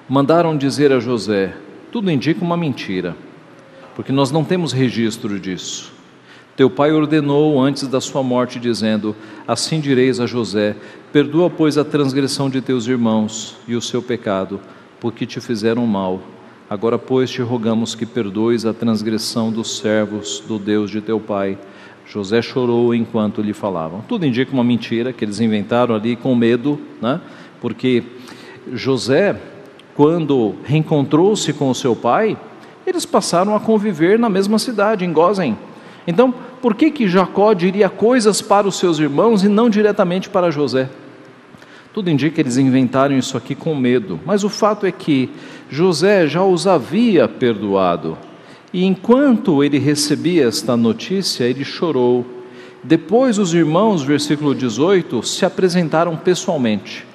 mandaram 0.07 0.57
dizer 0.57 0.91
a 0.91 0.99
José: 0.99 1.53
tudo 1.91 2.11
indica 2.11 2.43
uma 2.43 2.57
mentira, 2.57 3.15
porque 3.95 4.11
nós 4.11 4.31
não 4.31 4.43
temos 4.43 4.71
registro 4.71 5.39
disso. 5.39 5.93
Teu 6.55 6.69
pai 6.69 6.91
ordenou 6.91 7.59
antes 7.59 7.87
da 7.87 7.99
sua 7.99 8.21
morte, 8.21 8.59
dizendo: 8.59 9.15
Assim 9.47 9.79
direis 9.79 10.19
a 10.19 10.25
José: 10.25 10.75
Perdoa, 11.11 11.49
pois, 11.49 11.77
a 11.77 11.85
transgressão 11.85 12.49
de 12.49 12.61
teus 12.61 12.87
irmãos 12.87 13.55
e 13.67 13.75
o 13.75 13.81
seu 13.81 14.01
pecado, 14.01 14.59
porque 14.99 15.25
te 15.25 15.39
fizeram 15.39 15.85
mal 15.87 16.21
Agora, 16.69 16.97
pois, 16.97 17.29
te 17.29 17.41
rogamos 17.41 17.93
que 17.93 18.05
perdoes 18.05 18.65
a 18.65 18.73
transgressão 18.73 19.51
dos 19.51 19.77
servos 19.77 20.41
do 20.47 20.57
Deus 20.57 20.89
de 20.89 21.01
teu 21.01 21.19
pai. 21.19 21.57
José 22.05 22.41
chorou 22.41 22.95
enquanto 22.95 23.41
lhe 23.41 23.53
falavam. 23.53 24.01
Tudo 24.07 24.25
indica 24.25 24.53
uma 24.53 24.63
mentira 24.63 25.11
que 25.11 25.25
eles 25.25 25.39
inventaram 25.39 25.93
ali 25.93 26.15
com 26.15 26.33
medo, 26.35 26.79
né? 27.01 27.19
porque 27.61 28.03
José, 28.71 29.35
quando 29.95 30.55
reencontrou-se 30.63 31.51
com 31.53 31.69
o 31.69 31.75
seu 31.75 31.95
pai, 31.95 32.37
eles 32.87 33.05
passaram 33.05 33.55
a 33.55 33.59
conviver 33.59 34.17
na 34.17 34.29
mesma 34.29 34.57
cidade, 34.57 35.05
em 35.05 35.13
Gozem. 35.13 35.57
Então, 36.07 36.33
por 36.61 36.75
que, 36.75 36.91
que 36.91 37.07
Jacó 37.07 37.53
diria 37.53 37.89
coisas 37.89 38.41
para 38.41 38.67
os 38.67 38.77
seus 38.77 38.99
irmãos 38.99 39.43
e 39.43 39.47
não 39.47 39.69
diretamente 39.69 40.29
para 40.29 40.51
José? 40.51 40.89
Tudo 41.93 42.09
indica 42.09 42.35
que 42.35 42.41
eles 42.41 42.57
inventaram 42.57 43.15
isso 43.15 43.37
aqui 43.37 43.53
com 43.53 43.75
medo, 43.75 44.19
mas 44.25 44.43
o 44.43 44.49
fato 44.49 44.87
é 44.87 44.91
que 44.91 45.29
José 45.69 46.27
já 46.27 46.43
os 46.43 46.65
havia 46.65 47.27
perdoado. 47.27 48.17
E 48.73 48.83
enquanto 48.83 49.63
ele 49.63 49.77
recebia 49.77 50.47
esta 50.47 50.75
notícia, 50.75 51.43
ele 51.43 51.63
chorou. 51.63 52.25
Depois 52.83 53.37
os 53.37 53.53
irmãos, 53.53 54.01
versículo 54.01 54.55
18, 54.55 55.21
se 55.21 55.45
apresentaram 55.45 56.17
pessoalmente, 56.17 57.05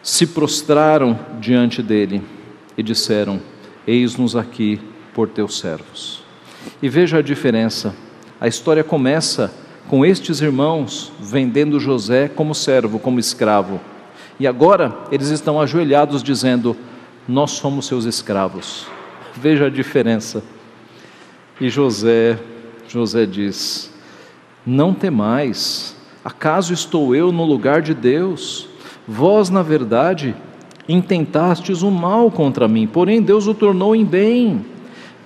se 0.00 0.24
prostraram 0.28 1.18
diante 1.40 1.82
dele 1.82 2.22
e 2.78 2.84
disseram: 2.84 3.40
Eis-nos 3.84 4.36
aqui 4.36 4.80
por 5.12 5.28
teus 5.28 5.58
servos. 5.58 6.22
E 6.80 6.88
veja 6.88 7.18
a 7.18 7.22
diferença. 7.22 7.92
A 8.40 8.46
história 8.46 8.84
começa 8.84 9.52
com 9.90 10.06
estes 10.06 10.40
irmãos 10.40 11.10
vendendo 11.18 11.80
José 11.80 12.28
como 12.28 12.54
servo, 12.54 13.00
como 13.00 13.18
escravo. 13.18 13.80
E 14.38 14.46
agora 14.46 14.96
eles 15.10 15.30
estão 15.30 15.60
ajoelhados 15.60 16.22
dizendo: 16.22 16.76
Nós 17.26 17.50
somos 17.50 17.86
seus 17.86 18.04
escravos. 18.04 18.86
Veja 19.34 19.66
a 19.66 19.70
diferença. 19.70 20.44
E 21.60 21.68
José, 21.68 22.38
José 22.86 23.26
diz: 23.26 23.92
Não 24.64 24.94
temais, 24.94 25.96
acaso 26.24 26.72
estou 26.72 27.12
eu 27.12 27.32
no 27.32 27.44
lugar 27.44 27.82
de 27.82 27.92
Deus? 27.92 28.68
Vós, 29.08 29.50
na 29.50 29.60
verdade, 29.60 30.36
intentastes 30.88 31.82
o 31.82 31.90
mal 31.90 32.30
contra 32.30 32.68
mim, 32.68 32.86
porém 32.86 33.20
Deus 33.20 33.48
o 33.48 33.54
tornou 33.54 33.96
em 33.96 34.04
bem 34.04 34.64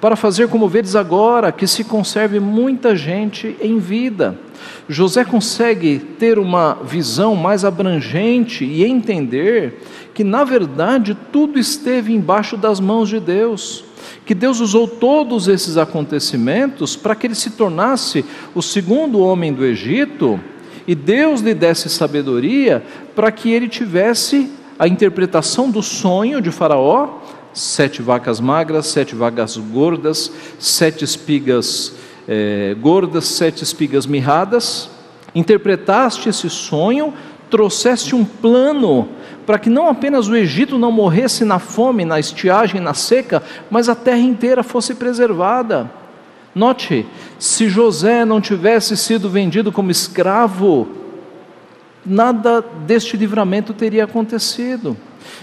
para 0.04 0.16
fazer 0.16 0.48
como 0.48 0.68
vedes 0.68 0.94
agora, 0.94 1.50
que 1.50 1.66
se 1.66 1.82
conserve 1.82 2.38
muita 2.38 2.94
gente 2.94 3.56
em 3.58 3.78
vida. 3.78 4.38
José 4.86 5.24
consegue 5.24 5.98
ter 5.98 6.38
uma 6.38 6.74
visão 6.84 7.34
mais 7.34 7.64
abrangente 7.64 8.66
e 8.66 8.84
entender 8.84 9.80
que, 10.12 10.22
na 10.22 10.44
verdade, 10.44 11.16
tudo 11.32 11.58
esteve 11.58 12.12
embaixo 12.12 12.54
das 12.54 12.80
mãos 12.80 13.08
de 13.08 13.18
Deus. 13.18 13.82
Que 14.26 14.34
Deus 14.34 14.60
usou 14.60 14.86
todos 14.86 15.48
esses 15.48 15.78
acontecimentos 15.78 16.96
para 16.96 17.14
que 17.14 17.26
ele 17.26 17.34
se 17.34 17.52
tornasse 17.52 18.26
o 18.54 18.60
segundo 18.60 19.20
homem 19.20 19.54
do 19.54 19.64
Egito 19.64 20.38
e 20.86 20.94
Deus 20.94 21.40
lhe 21.40 21.54
desse 21.54 21.88
sabedoria 21.88 22.84
para 23.16 23.32
que 23.32 23.50
ele 23.50 23.68
tivesse 23.68 24.50
a 24.78 24.86
interpretação 24.86 25.70
do 25.70 25.82
sonho 25.82 26.42
de 26.42 26.50
Faraó 26.50 27.20
sete 27.54 28.02
vacas 28.02 28.40
magras, 28.40 28.86
sete 28.88 29.14
vacas 29.14 29.56
gordas, 29.56 30.30
sete 30.58 31.04
espigas 31.04 31.94
é, 32.28 32.76
gordas, 32.80 33.24
sete 33.26 33.62
espigas 33.62 34.06
mirradas. 34.06 34.90
Interpretaste 35.34 36.28
esse 36.28 36.50
sonho, 36.50 37.14
trouxeste 37.48 38.14
um 38.14 38.24
plano 38.24 39.08
para 39.46 39.58
que 39.58 39.70
não 39.70 39.88
apenas 39.88 40.28
o 40.28 40.34
Egito 40.34 40.78
não 40.78 40.90
morresse 40.90 41.44
na 41.44 41.58
fome, 41.58 42.04
na 42.04 42.18
estiagem, 42.18 42.80
na 42.80 42.94
seca, 42.94 43.42
mas 43.70 43.88
a 43.88 43.94
terra 43.94 44.18
inteira 44.18 44.62
fosse 44.62 44.94
preservada. 44.94 45.90
Note, 46.54 47.06
se 47.38 47.68
José 47.68 48.24
não 48.24 48.40
tivesse 48.40 48.96
sido 48.96 49.28
vendido 49.28 49.72
como 49.72 49.90
escravo, 49.90 50.88
nada 52.06 52.64
deste 52.86 53.16
livramento 53.16 53.74
teria 53.74 54.04
acontecido. 54.04 54.96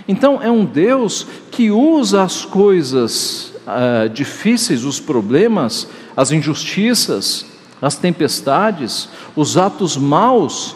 Então, 0.07 0.41
é 0.41 0.49
um 0.49 0.65
Deus 0.65 1.27
que 1.51 1.71
usa 1.71 2.23
as 2.23 2.45
coisas 2.45 3.53
uh, 3.67 4.09
difíceis, 4.09 4.83
os 4.83 4.99
problemas, 4.99 5.87
as 6.15 6.31
injustiças, 6.31 7.45
as 7.81 7.95
tempestades, 7.95 9.09
os 9.35 9.57
atos 9.57 9.97
maus, 9.97 10.75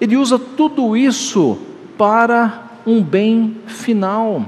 ele 0.00 0.16
usa 0.16 0.38
tudo 0.38 0.96
isso 0.96 1.58
para 1.98 2.70
um 2.86 3.02
bem 3.02 3.56
final. 3.66 4.44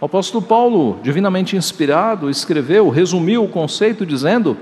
O 0.00 0.04
apóstolo 0.04 0.44
Paulo, 0.44 0.98
divinamente 1.02 1.56
inspirado, 1.56 2.30
escreveu, 2.30 2.88
resumiu 2.88 3.44
o 3.44 3.48
conceito 3.48 4.04
dizendo 4.04 4.56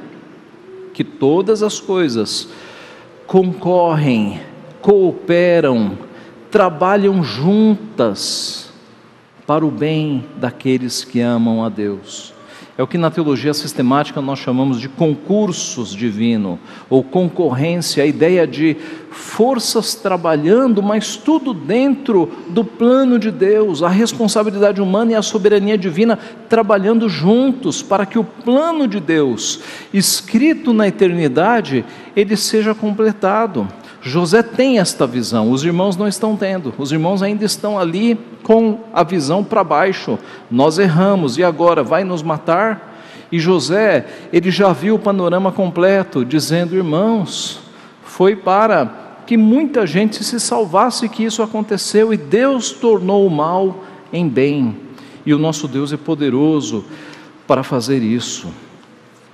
que 0.94 1.02
todas 1.02 1.62
as 1.62 1.80
coisas 1.80 2.48
concorrem, 3.26 4.40
cooperam, 4.80 5.98
trabalham 6.50 7.24
juntas 7.24 8.71
para 9.46 9.64
o 9.64 9.70
bem 9.70 10.24
daqueles 10.36 11.04
que 11.04 11.20
amam 11.20 11.64
a 11.64 11.68
Deus. 11.68 12.32
É 12.76 12.82
o 12.82 12.86
que 12.86 12.96
na 12.96 13.10
teologia 13.10 13.52
sistemática 13.52 14.22
nós 14.22 14.38
chamamos 14.38 14.80
de 14.80 14.88
concursos 14.88 15.94
divino 15.94 16.58
ou 16.88 17.04
concorrência, 17.04 18.02
a 18.02 18.06
ideia 18.06 18.46
de 18.46 18.76
forças 19.10 19.94
trabalhando, 19.94 20.82
mas 20.82 21.14
tudo 21.14 21.52
dentro 21.52 22.30
do 22.48 22.64
plano 22.64 23.18
de 23.18 23.30
Deus, 23.30 23.82
a 23.82 23.88
responsabilidade 23.88 24.80
humana 24.80 25.12
e 25.12 25.14
a 25.14 25.20
soberania 25.20 25.76
divina 25.76 26.18
trabalhando 26.48 27.10
juntos 27.10 27.82
para 27.82 28.06
que 28.06 28.18
o 28.18 28.24
plano 28.24 28.88
de 28.88 29.00
Deus, 29.00 29.60
escrito 29.92 30.72
na 30.72 30.88
eternidade, 30.88 31.84
ele 32.16 32.38
seja 32.38 32.74
completado. 32.74 33.68
José 34.04 34.42
tem 34.42 34.80
esta 34.80 35.06
visão, 35.06 35.52
os 35.52 35.62
irmãos 35.62 35.96
não 35.96 36.08
estão 36.08 36.36
tendo, 36.36 36.74
os 36.76 36.90
irmãos 36.90 37.22
ainda 37.22 37.44
estão 37.44 37.78
ali 37.78 38.18
com 38.42 38.80
a 38.92 39.04
visão 39.04 39.44
para 39.44 39.62
baixo. 39.62 40.18
Nós 40.50 40.76
erramos 40.76 41.38
e 41.38 41.44
agora 41.44 41.84
vai 41.84 42.02
nos 42.02 42.20
matar? 42.20 42.98
E 43.30 43.38
José, 43.38 44.06
ele 44.32 44.50
já 44.50 44.72
viu 44.72 44.96
o 44.96 44.98
panorama 44.98 45.52
completo, 45.52 46.24
dizendo: 46.24 46.74
irmãos, 46.74 47.60
foi 48.02 48.34
para 48.34 49.20
que 49.24 49.36
muita 49.36 49.86
gente 49.86 50.24
se 50.24 50.40
salvasse 50.40 51.08
que 51.08 51.22
isso 51.22 51.40
aconteceu 51.40 52.12
e 52.12 52.16
Deus 52.16 52.72
tornou 52.72 53.24
o 53.24 53.30
mal 53.30 53.84
em 54.12 54.28
bem. 54.28 54.76
E 55.24 55.32
o 55.32 55.38
nosso 55.38 55.68
Deus 55.68 55.92
é 55.92 55.96
poderoso 55.96 56.84
para 57.46 57.62
fazer 57.62 58.02
isso. 58.02 58.48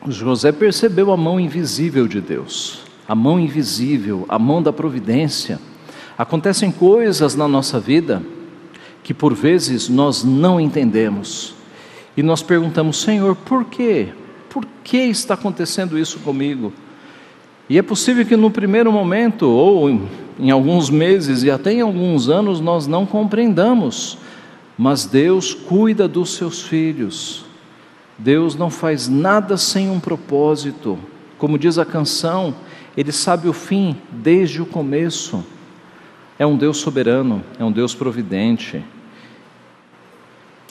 José 0.07 0.53
percebeu 0.53 1.11
a 1.11 1.17
mão 1.17 1.41
invisível 1.41 2.07
de 2.07 2.21
Deus 2.21 2.88
a 3.09 3.15
mão 3.15 3.41
invisível, 3.41 4.27
a 4.29 4.39
mão 4.39 4.63
da 4.63 4.71
providência. 4.71 5.59
Acontecem 6.19 6.71
coisas 6.71 7.35
na 7.35 7.49
nossa 7.49 7.81
vida 7.81 8.23
que 9.03 9.15
por 9.15 9.35
vezes 9.35 9.89
nós 9.89 10.23
não 10.23 10.61
entendemos. 10.61 11.55
E 12.15 12.23
nós 12.23 12.43
perguntamos, 12.43 13.01
Senhor, 13.01 13.35
por 13.35 13.65
quê? 13.65 14.09
Por 14.51 14.67
que 14.85 14.99
está 14.99 15.33
acontecendo 15.33 15.99
isso 15.99 16.19
comigo? 16.19 16.73
E 17.71 17.79
é 17.79 17.83
possível 17.83 18.27
que 18.27 18.37
no 18.37 18.51
primeiro 18.51 18.93
momento, 18.93 19.49
ou 19.49 19.89
em 20.39 20.51
alguns 20.51 20.91
meses 20.91 21.43
e 21.43 21.51
até 21.51 21.73
em 21.73 21.81
alguns 21.81 22.29
anos, 22.29 22.61
nós 22.61 22.87
não 22.87 23.07
compreendamos, 23.07 24.19
mas 24.77 25.07
Deus 25.07 25.55
cuida 25.55 26.07
dos 26.07 26.35
seus 26.35 26.61
filhos. 26.61 27.47
Deus 28.19 28.57
não 28.57 28.69
faz 28.69 29.09
nada 29.09 29.57
sem 29.57 29.89
um 29.89 30.01
propósito. 30.01 30.99
Como 31.39 31.59
diz 31.59 31.79
a 31.79 31.85
canção, 31.85 32.55
ele 32.99 33.13
sabe 33.13 33.49
o 33.49 33.53
fim 33.53 33.97
desde 34.11 34.61
o 34.61 34.67
começo. 34.67 35.45
É 36.37 36.45
um 36.45 36.57
Deus 36.57 36.79
soberano, 36.79 37.45
é 37.57 37.63
um 37.63 37.71
Deus 37.71 37.95
providente. 37.95 38.83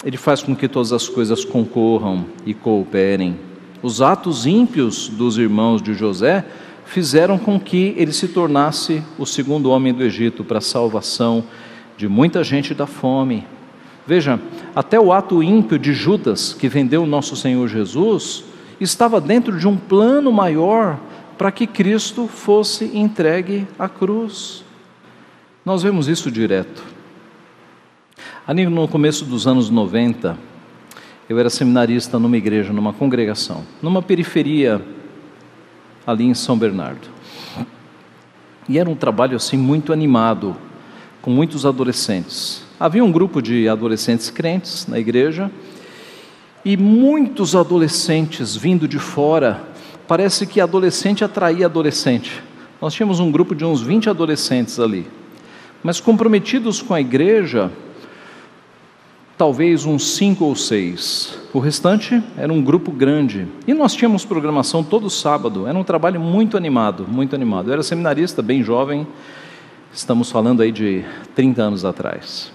Ele 0.04 0.18
faz 0.18 0.44
com 0.44 0.54
que 0.54 0.68
todas 0.68 0.92
as 0.92 1.08
coisas 1.08 1.46
concorram 1.46 2.26
e 2.46 2.54
cooperem. 2.54 3.40
Os 3.82 4.02
atos 4.02 4.46
ímpios 4.46 5.08
dos 5.08 5.38
irmãos 5.38 5.82
de 5.82 5.94
José 5.94 6.44
fizeram 6.84 7.38
com 7.38 7.58
que 7.58 7.94
ele 7.96 8.12
se 8.12 8.28
tornasse 8.28 9.02
o 9.18 9.26
segundo 9.26 9.70
homem 9.70 9.94
do 9.94 10.04
Egito 10.04 10.44
para 10.44 10.58
a 10.58 10.62
salvação 10.62 11.46
de 11.96 12.10
muita 12.10 12.44
gente 12.44 12.74
da 12.74 12.86
fome. 12.86 13.48
Veja, 14.06 14.38
até 14.76 15.00
o 15.00 15.14
ato 15.14 15.42
ímpio 15.42 15.80
de 15.80 15.94
Judas, 15.94 16.52
que 16.52 16.68
vendeu 16.68 17.04
o 17.04 17.08
nosso 17.08 17.38
Senhor 17.38 17.66
Jesus, 17.70 18.44
estava 18.82 19.22
dentro 19.22 19.58
de 19.58 19.66
um 19.66 19.78
plano 19.78 20.30
maior 20.30 21.00
para 21.38 21.52
que 21.52 21.68
Cristo 21.68 22.28
fosse 22.28 22.86
entregue 22.98 23.68
à 23.78 23.88
cruz. 23.88 24.64
Nós 25.64 25.84
vemos 25.84 26.08
isso 26.08 26.32
direto. 26.32 26.84
Ali 28.46 28.66
no 28.66 28.88
começo 28.88 29.26
dos 29.26 29.46
anos 29.46 29.70
90, 29.70 30.38
eu 31.30 31.38
era 31.38 31.50
seminarista 31.50 32.18
numa 32.18 32.38
igreja, 32.38 32.74
numa 32.74 32.94
congregação, 32.94 33.64
numa 33.82 34.02
periferia 34.02 34.82
ali 36.06 36.24
em 36.24 36.34
São 36.34 36.58
Bernardo. 36.58 37.10
E 38.70 38.80
era 38.80 38.90
um 38.90 38.96
trabalho 38.96 39.36
assim 39.36 39.58
muito 39.58 39.94
animado, 39.94 40.56
com 41.22 41.30
muitos 41.30 41.66
adolescentes. 41.66 42.64
Havia 42.80 43.04
um 43.04 43.12
grupo 43.12 43.42
de 43.42 43.68
adolescentes 43.68 44.30
crentes 44.30 44.88
na 44.88 44.98
igreja 44.98 45.52
e 46.64 46.76
muitos 46.78 47.56
adolescentes 47.56 48.56
vindo 48.56 48.88
de 48.88 49.00
fora 49.00 49.68
parece 50.08 50.46
que 50.46 50.62
adolescente 50.62 51.24
atraía 51.24 51.66
adolescente. 51.66 52.44
Nós 52.82 52.94
tínhamos 52.94 53.20
um 53.20 53.32
grupo 53.32 53.54
de 53.56 53.66
uns 53.66 53.82
20 53.82 54.10
adolescentes 54.10 54.80
ali, 54.80 55.08
mas 55.84 56.00
comprometidos 56.00 56.82
com 56.82 56.94
a 56.94 57.02
igreja, 57.02 57.72
talvez 59.38 59.86
uns 59.86 60.16
cinco 60.16 60.46
ou 60.46 60.56
seis. 60.56 61.38
O 61.54 61.60
restante 61.60 62.22
era 62.38 62.52
um 62.52 62.62
grupo 62.62 62.92
grande. 62.92 63.48
E 63.68 63.74
nós 63.74 63.94
tínhamos 63.94 64.26
programação 64.26 64.84
todo 64.84 65.10
sábado. 65.10 65.68
Era 65.68 65.78
um 65.78 65.84
trabalho 65.84 66.20
muito 66.20 66.56
animado, 66.56 67.06
muito 67.08 67.36
animado. 67.36 67.70
Eu 67.70 67.74
era 67.74 67.84
seminarista, 67.84 68.42
bem 68.42 68.64
jovem. 68.64 69.08
Estamos 69.94 70.30
falando 70.30 70.62
aí 70.62 70.72
de 70.72 71.04
30 71.36 71.62
anos 71.62 71.86
atrás. 71.86 72.52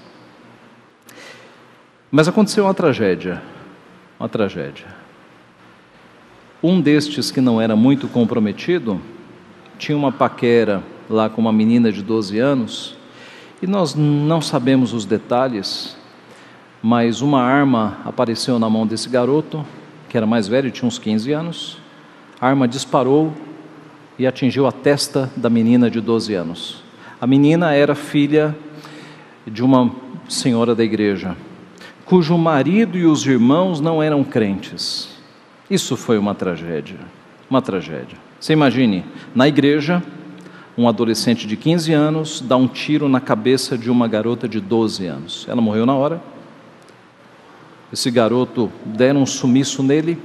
Mas 2.10 2.28
aconteceu 2.28 2.64
uma 2.64 2.74
tragédia. 2.74 3.42
Uma 4.20 4.28
tragédia. 4.28 5.01
Um 6.62 6.80
destes 6.80 7.32
que 7.32 7.40
não 7.40 7.60
era 7.60 7.74
muito 7.74 8.06
comprometido 8.06 9.00
tinha 9.78 9.98
uma 9.98 10.12
paquera 10.12 10.80
lá 11.10 11.28
com 11.28 11.40
uma 11.40 11.52
menina 11.52 11.90
de 11.90 12.02
12 12.02 12.38
anos 12.38 12.96
e 13.60 13.66
nós 13.66 13.96
não 13.96 14.40
sabemos 14.40 14.92
os 14.92 15.04
detalhes, 15.04 15.96
mas 16.80 17.20
uma 17.20 17.42
arma 17.42 17.98
apareceu 18.04 18.60
na 18.60 18.70
mão 18.70 18.86
desse 18.86 19.08
garoto, 19.08 19.66
que 20.08 20.16
era 20.16 20.24
mais 20.26 20.46
velho, 20.46 20.70
tinha 20.70 20.86
uns 20.86 21.00
15 21.00 21.32
anos. 21.32 21.78
A 22.40 22.46
arma 22.46 22.68
disparou 22.68 23.32
e 24.16 24.24
atingiu 24.24 24.66
a 24.66 24.72
testa 24.72 25.30
da 25.36 25.50
menina 25.50 25.90
de 25.90 26.00
12 26.00 26.32
anos. 26.34 26.82
A 27.20 27.26
menina 27.26 27.72
era 27.72 27.96
filha 27.96 28.56
de 29.44 29.64
uma 29.64 29.90
senhora 30.28 30.76
da 30.76 30.84
igreja, 30.84 31.36
cujo 32.04 32.38
marido 32.38 32.96
e 32.96 33.04
os 33.04 33.26
irmãos 33.26 33.80
não 33.80 34.00
eram 34.00 34.22
crentes. 34.22 35.11
Isso 35.72 35.96
foi 35.96 36.18
uma 36.18 36.34
tragédia, 36.34 36.98
uma 37.48 37.62
tragédia. 37.62 38.18
Você 38.38 38.52
imagine, 38.52 39.06
na 39.34 39.48
igreja, 39.48 40.02
um 40.76 40.86
adolescente 40.86 41.46
de 41.46 41.56
15 41.56 41.94
anos 41.94 42.42
dá 42.42 42.58
um 42.58 42.68
tiro 42.68 43.08
na 43.08 43.22
cabeça 43.22 43.78
de 43.78 43.90
uma 43.90 44.06
garota 44.06 44.46
de 44.46 44.60
12 44.60 45.06
anos. 45.06 45.46
Ela 45.48 45.62
morreu 45.62 45.86
na 45.86 45.94
hora. 45.94 46.22
Esse 47.90 48.10
garoto 48.10 48.70
deram 48.84 49.22
um 49.22 49.26
sumiço 49.26 49.82
nele. 49.82 50.18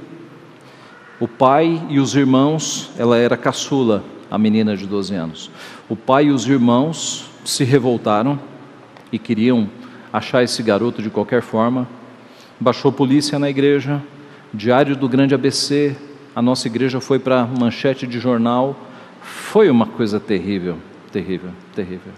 O 1.18 1.26
pai 1.26 1.82
e 1.88 1.98
os 1.98 2.14
irmãos, 2.14 2.90
ela 2.98 3.16
era 3.16 3.34
caçula, 3.34 4.04
a 4.30 4.36
menina 4.36 4.76
de 4.76 4.86
12 4.86 5.14
anos. 5.14 5.50
O 5.88 5.96
pai 5.96 6.26
e 6.26 6.30
os 6.30 6.46
irmãos 6.46 7.24
se 7.42 7.64
revoltaram 7.64 8.38
e 9.10 9.18
queriam 9.18 9.70
achar 10.12 10.44
esse 10.44 10.62
garoto 10.62 11.00
de 11.00 11.08
qualquer 11.08 11.40
forma. 11.40 11.88
Baixou 12.60 12.92
polícia 12.92 13.38
na 13.38 13.48
igreja, 13.48 14.02
diário 14.52 14.96
do 14.96 15.08
grande 15.08 15.34
ABC, 15.34 15.96
a 16.34 16.42
nossa 16.42 16.68
igreja 16.68 17.00
foi 17.00 17.18
para 17.18 17.44
manchete 17.46 18.06
de 18.06 18.18
jornal. 18.18 18.76
Foi 19.20 19.68
uma 19.70 19.86
coisa 19.86 20.20
terrível, 20.20 20.78
terrível, 21.12 21.50
terrível. 21.74 22.12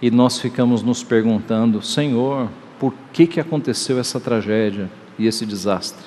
E 0.00 0.10
nós 0.10 0.38
ficamos 0.38 0.82
nos 0.82 1.02
perguntando, 1.02 1.82
Senhor, 1.82 2.48
por 2.78 2.94
que, 3.12 3.26
que 3.26 3.40
aconteceu 3.40 3.98
essa 3.98 4.20
tragédia 4.20 4.90
e 5.18 5.26
esse 5.26 5.44
desastre? 5.44 6.04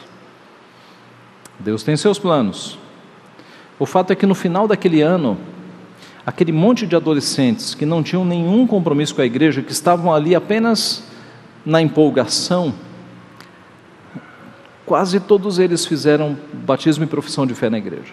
Deus 1.59 1.83
tem 1.83 1.95
seus 1.95 2.17
planos. 2.17 2.79
O 3.77 3.85
fato 3.85 4.11
é 4.11 4.15
que 4.15 4.25
no 4.25 4.33
final 4.33 4.67
daquele 4.67 5.01
ano, 5.01 5.37
aquele 6.25 6.51
monte 6.51 6.87
de 6.87 6.95
adolescentes 6.95 7.75
que 7.75 7.85
não 7.85 8.01
tinham 8.01 8.23
nenhum 8.23 8.65
compromisso 8.65 9.13
com 9.15 9.21
a 9.21 9.25
igreja, 9.25 9.61
que 9.61 9.71
estavam 9.71 10.13
ali 10.13 10.33
apenas 10.33 11.03
na 11.65 11.81
empolgação, 11.81 12.73
quase 14.91 15.21
todos 15.21 15.57
eles 15.57 15.85
fizeram 15.85 16.37
batismo 16.51 17.05
e 17.05 17.07
profissão 17.07 17.47
de 17.47 17.53
fé 17.53 17.69
na 17.69 17.77
igreja. 17.77 18.11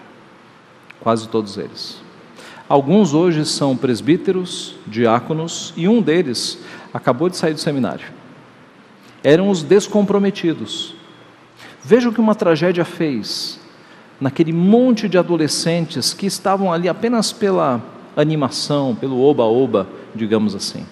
Quase 1.00 1.28
todos 1.28 1.58
eles. 1.58 2.00
Alguns 2.68 3.12
hoje 3.12 3.44
são 3.46 3.76
presbíteros, 3.76 4.76
diáconos, 4.86 5.74
e 5.76 5.88
um 5.88 6.00
deles 6.00 6.56
acabou 6.94 7.28
de 7.28 7.36
sair 7.36 7.52
do 7.52 7.58
seminário. 7.58 8.06
Eram 9.24 9.50
os 9.50 9.64
descomprometidos. 9.64 10.94
Veja 11.82 12.10
o 12.10 12.12
que 12.12 12.20
uma 12.20 12.36
tragédia 12.36 12.84
fez 12.84 13.58
naquele 14.20 14.52
monte 14.52 15.08
de 15.08 15.18
adolescentes 15.18 16.14
que 16.14 16.26
estavam 16.26 16.72
ali 16.72 16.88
apenas 16.88 17.32
pela 17.32 17.82
animação, 18.16 18.94
pelo 18.94 19.20
oba-oba, 19.20 19.88
digamos 20.14 20.54
assim. 20.54 20.86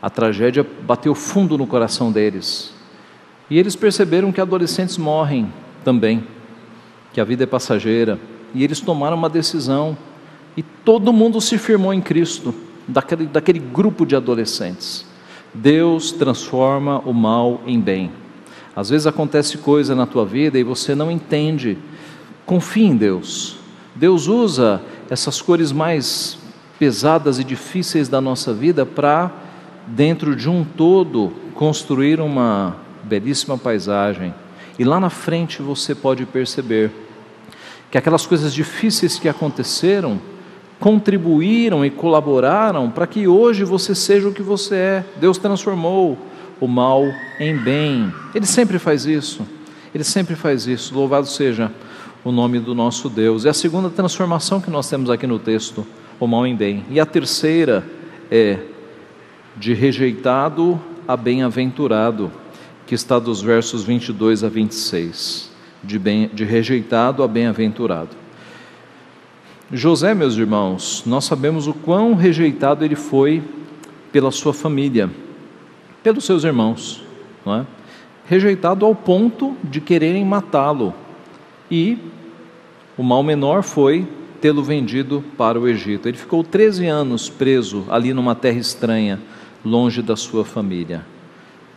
A 0.00 0.08
tragédia 0.08 0.64
bateu 0.82 1.12
fundo 1.12 1.58
no 1.58 1.66
coração 1.66 2.12
deles. 2.12 2.75
E 3.48 3.58
eles 3.58 3.76
perceberam 3.76 4.32
que 4.32 4.40
adolescentes 4.40 4.98
morrem 4.98 5.52
também, 5.84 6.24
que 7.12 7.20
a 7.20 7.24
vida 7.24 7.44
é 7.44 7.46
passageira. 7.46 8.18
E 8.54 8.64
eles 8.64 8.80
tomaram 8.80 9.16
uma 9.16 9.28
decisão. 9.28 9.96
E 10.56 10.62
todo 10.62 11.12
mundo 11.12 11.40
se 11.40 11.58
firmou 11.58 11.94
em 11.94 12.00
Cristo, 12.00 12.54
daquele, 12.88 13.26
daquele 13.26 13.58
grupo 13.58 14.04
de 14.04 14.16
adolescentes. 14.16 15.06
Deus 15.54 16.12
transforma 16.12 16.98
o 17.00 17.12
mal 17.12 17.60
em 17.66 17.80
bem. 17.80 18.10
Às 18.74 18.90
vezes 18.90 19.06
acontece 19.06 19.58
coisa 19.58 19.94
na 19.94 20.06
tua 20.06 20.24
vida 20.26 20.58
e 20.58 20.64
você 20.64 20.94
não 20.94 21.10
entende. 21.10 21.78
Confie 22.44 22.84
em 22.84 22.96
Deus. 22.96 23.56
Deus 23.94 24.26
usa 24.26 24.82
essas 25.08 25.40
cores 25.40 25.72
mais 25.72 26.36
pesadas 26.78 27.38
e 27.38 27.44
difíceis 27.44 28.08
da 28.08 28.20
nossa 28.20 28.52
vida 28.52 28.84
para, 28.84 29.30
dentro 29.86 30.36
de 30.36 30.50
um 30.50 30.64
todo, 30.64 31.32
construir 31.54 32.20
uma 32.20 32.85
belíssima 33.06 33.56
paisagem. 33.56 34.34
E 34.78 34.84
lá 34.84 35.00
na 35.00 35.10
frente 35.10 35.62
você 35.62 35.94
pode 35.94 36.26
perceber 36.26 36.90
que 37.90 37.96
aquelas 37.96 38.26
coisas 38.26 38.52
difíceis 38.52 39.18
que 39.18 39.28
aconteceram 39.28 40.20
contribuíram 40.78 41.84
e 41.84 41.90
colaboraram 41.90 42.90
para 42.90 43.06
que 43.06 43.26
hoje 43.26 43.64
você 43.64 43.94
seja 43.94 44.28
o 44.28 44.32
que 44.32 44.42
você 44.42 44.74
é. 44.74 45.04
Deus 45.18 45.38
transformou 45.38 46.18
o 46.60 46.66
mal 46.66 47.04
em 47.40 47.56
bem. 47.56 48.12
Ele 48.34 48.46
sempre 48.46 48.78
faz 48.78 49.06
isso. 49.06 49.46
Ele 49.94 50.04
sempre 50.04 50.34
faz 50.34 50.66
isso. 50.66 50.94
Louvado 50.94 51.26
seja 51.26 51.70
o 52.22 52.32
nome 52.32 52.58
do 52.58 52.74
nosso 52.74 53.08
Deus. 53.08 53.46
É 53.46 53.50
a 53.50 53.54
segunda 53.54 53.88
transformação 53.88 54.60
que 54.60 54.70
nós 54.70 54.88
temos 54.88 55.08
aqui 55.08 55.26
no 55.26 55.38
texto, 55.38 55.86
o 56.20 56.26
mal 56.26 56.46
em 56.46 56.54
bem. 56.54 56.84
E 56.90 57.00
a 57.00 57.06
terceira 57.06 57.86
é 58.30 58.58
de 59.56 59.72
rejeitado 59.72 60.78
a 61.08 61.16
bem-aventurado, 61.16 62.30
que 62.86 62.94
está 62.94 63.18
dos 63.18 63.42
versos 63.42 63.82
22 63.82 64.44
a 64.44 64.48
26, 64.48 65.50
de, 65.82 65.98
bem, 65.98 66.30
de 66.32 66.44
rejeitado 66.44 67.22
a 67.22 67.28
bem-aventurado. 67.28 68.10
José, 69.72 70.14
meus 70.14 70.36
irmãos, 70.36 71.02
nós 71.04 71.24
sabemos 71.24 71.66
o 71.66 71.74
quão 71.74 72.14
rejeitado 72.14 72.84
ele 72.84 72.94
foi 72.94 73.42
pela 74.12 74.30
sua 74.30 74.54
família, 74.54 75.10
pelos 76.02 76.24
seus 76.24 76.44
irmãos, 76.44 77.02
não 77.44 77.56
é? 77.56 77.66
rejeitado 78.26 78.84
ao 78.84 78.94
ponto 78.94 79.56
de 79.62 79.80
quererem 79.80 80.24
matá-lo. 80.24 80.94
E 81.70 81.98
o 82.96 83.02
mal 83.02 83.22
menor 83.22 83.62
foi 83.62 84.06
tê-lo 84.40 84.62
vendido 84.62 85.24
para 85.36 85.58
o 85.58 85.66
Egito. 85.66 86.08
Ele 86.08 86.16
ficou 86.16 86.44
13 86.44 86.86
anos 86.86 87.28
preso 87.28 87.84
ali 87.88 88.12
numa 88.12 88.34
terra 88.34 88.58
estranha, 88.58 89.20
longe 89.64 90.02
da 90.02 90.16
sua 90.16 90.44
família. 90.44 91.04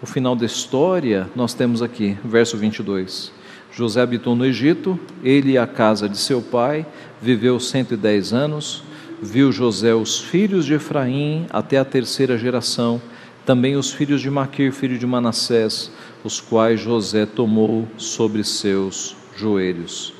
O 0.01 0.05
final 0.05 0.33
da 0.33 0.45
história 0.45 1.29
nós 1.35 1.53
temos 1.53 1.81
aqui, 1.81 2.17
verso 2.23 2.55
22. 2.55 3.33
José 3.69 4.01
habitou 4.01 4.33
no 4.33 4.45
Egito, 4.45 4.97
ele 5.21 5.51
e 5.51 5.57
a 5.57 5.67
casa 5.67 6.07
de 6.07 6.17
seu 6.17 6.41
pai, 6.41 6.85
viveu 7.21 7.59
110 7.59 8.31
anos, 8.31 8.81
viu 9.21 9.51
José 9.51 9.93
os 9.93 10.17
filhos 10.17 10.65
de 10.65 10.73
Efraim 10.73 11.47
até 11.49 11.77
a 11.77 11.83
terceira 11.83 12.37
geração, 12.37 13.01
também 13.45 13.75
os 13.75 13.91
filhos 13.91 14.21
de 14.21 14.29
Maquir, 14.29 14.71
filho 14.71 14.97
de 14.97 15.05
Manassés, 15.05 15.91
os 16.23 16.39
quais 16.39 16.79
José 16.79 17.25
tomou 17.25 17.85
sobre 17.97 18.41
seus 18.45 19.17
joelhos. 19.35 20.13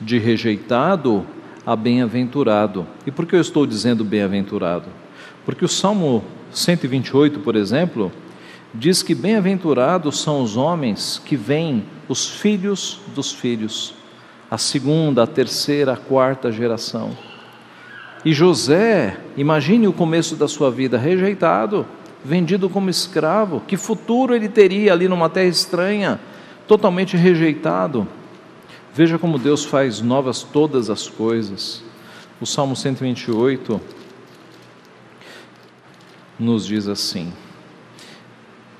De 0.00 0.18
rejeitado 0.18 1.26
a 1.66 1.76
bem-aventurado. 1.76 2.86
E 3.06 3.10
por 3.10 3.26
que 3.26 3.36
eu 3.36 3.40
estou 3.40 3.66
dizendo 3.66 4.02
bem-aventurado? 4.02 4.86
Porque 5.44 5.64
o 5.64 5.68
Salmo 5.68 6.24
128, 6.52 7.40
por 7.40 7.54
exemplo, 7.54 8.10
diz 8.74 9.02
que 9.02 9.14
bem-aventurados 9.14 10.20
são 10.20 10.42
os 10.42 10.56
homens 10.56 11.20
que 11.24 11.36
veem 11.36 11.84
os 12.08 12.28
filhos 12.28 13.00
dos 13.14 13.32
filhos, 13.32 13.94
a 14.50 14.58
segunda, 14.58 15.22
a 15.22 15.26
terceira, 15.26 15.92
a 15.94 15.96
quarta 15.96 16.52
geração. 16.52 17.16
E 18.24 18.32
José, 18.32 19.18
imagine 19.36 19.86
o 19.86 19.92
começo 19.92 20.34
da 20.36 20.48
sua 20.48 20.70
vida 20.70 20.98
rejeitado, 20.98 21.86
vendido 22.24 22.68
como 22.68 22.90
escravo, 22.90 23.62
que 23.66 23.76
futuro 23.76 24.34
ele 24.34 24.48
teria 24.48 24.92
ali 24.92 25.08
numa 25.08 25.28
terra 25.28 25.46
estranha, 25.46 26.20
totalmente 26.66 27.16
rejeitado. 27.16 28.06
Veja 28.92 29.18
como 29.18 29.38
Deus 29.38 29.64
faz 29.64 30.00
novas 30.00 30.42
todas 30.42 30.90
as 30.90 31.08
coisas. 31.08 31.84
O 32.40 32.46
Salmo 32.46 32.74
128 32.74 33.80
nos 36.38 36.66
diz 36.66 36.88
assim: 36.88 37.32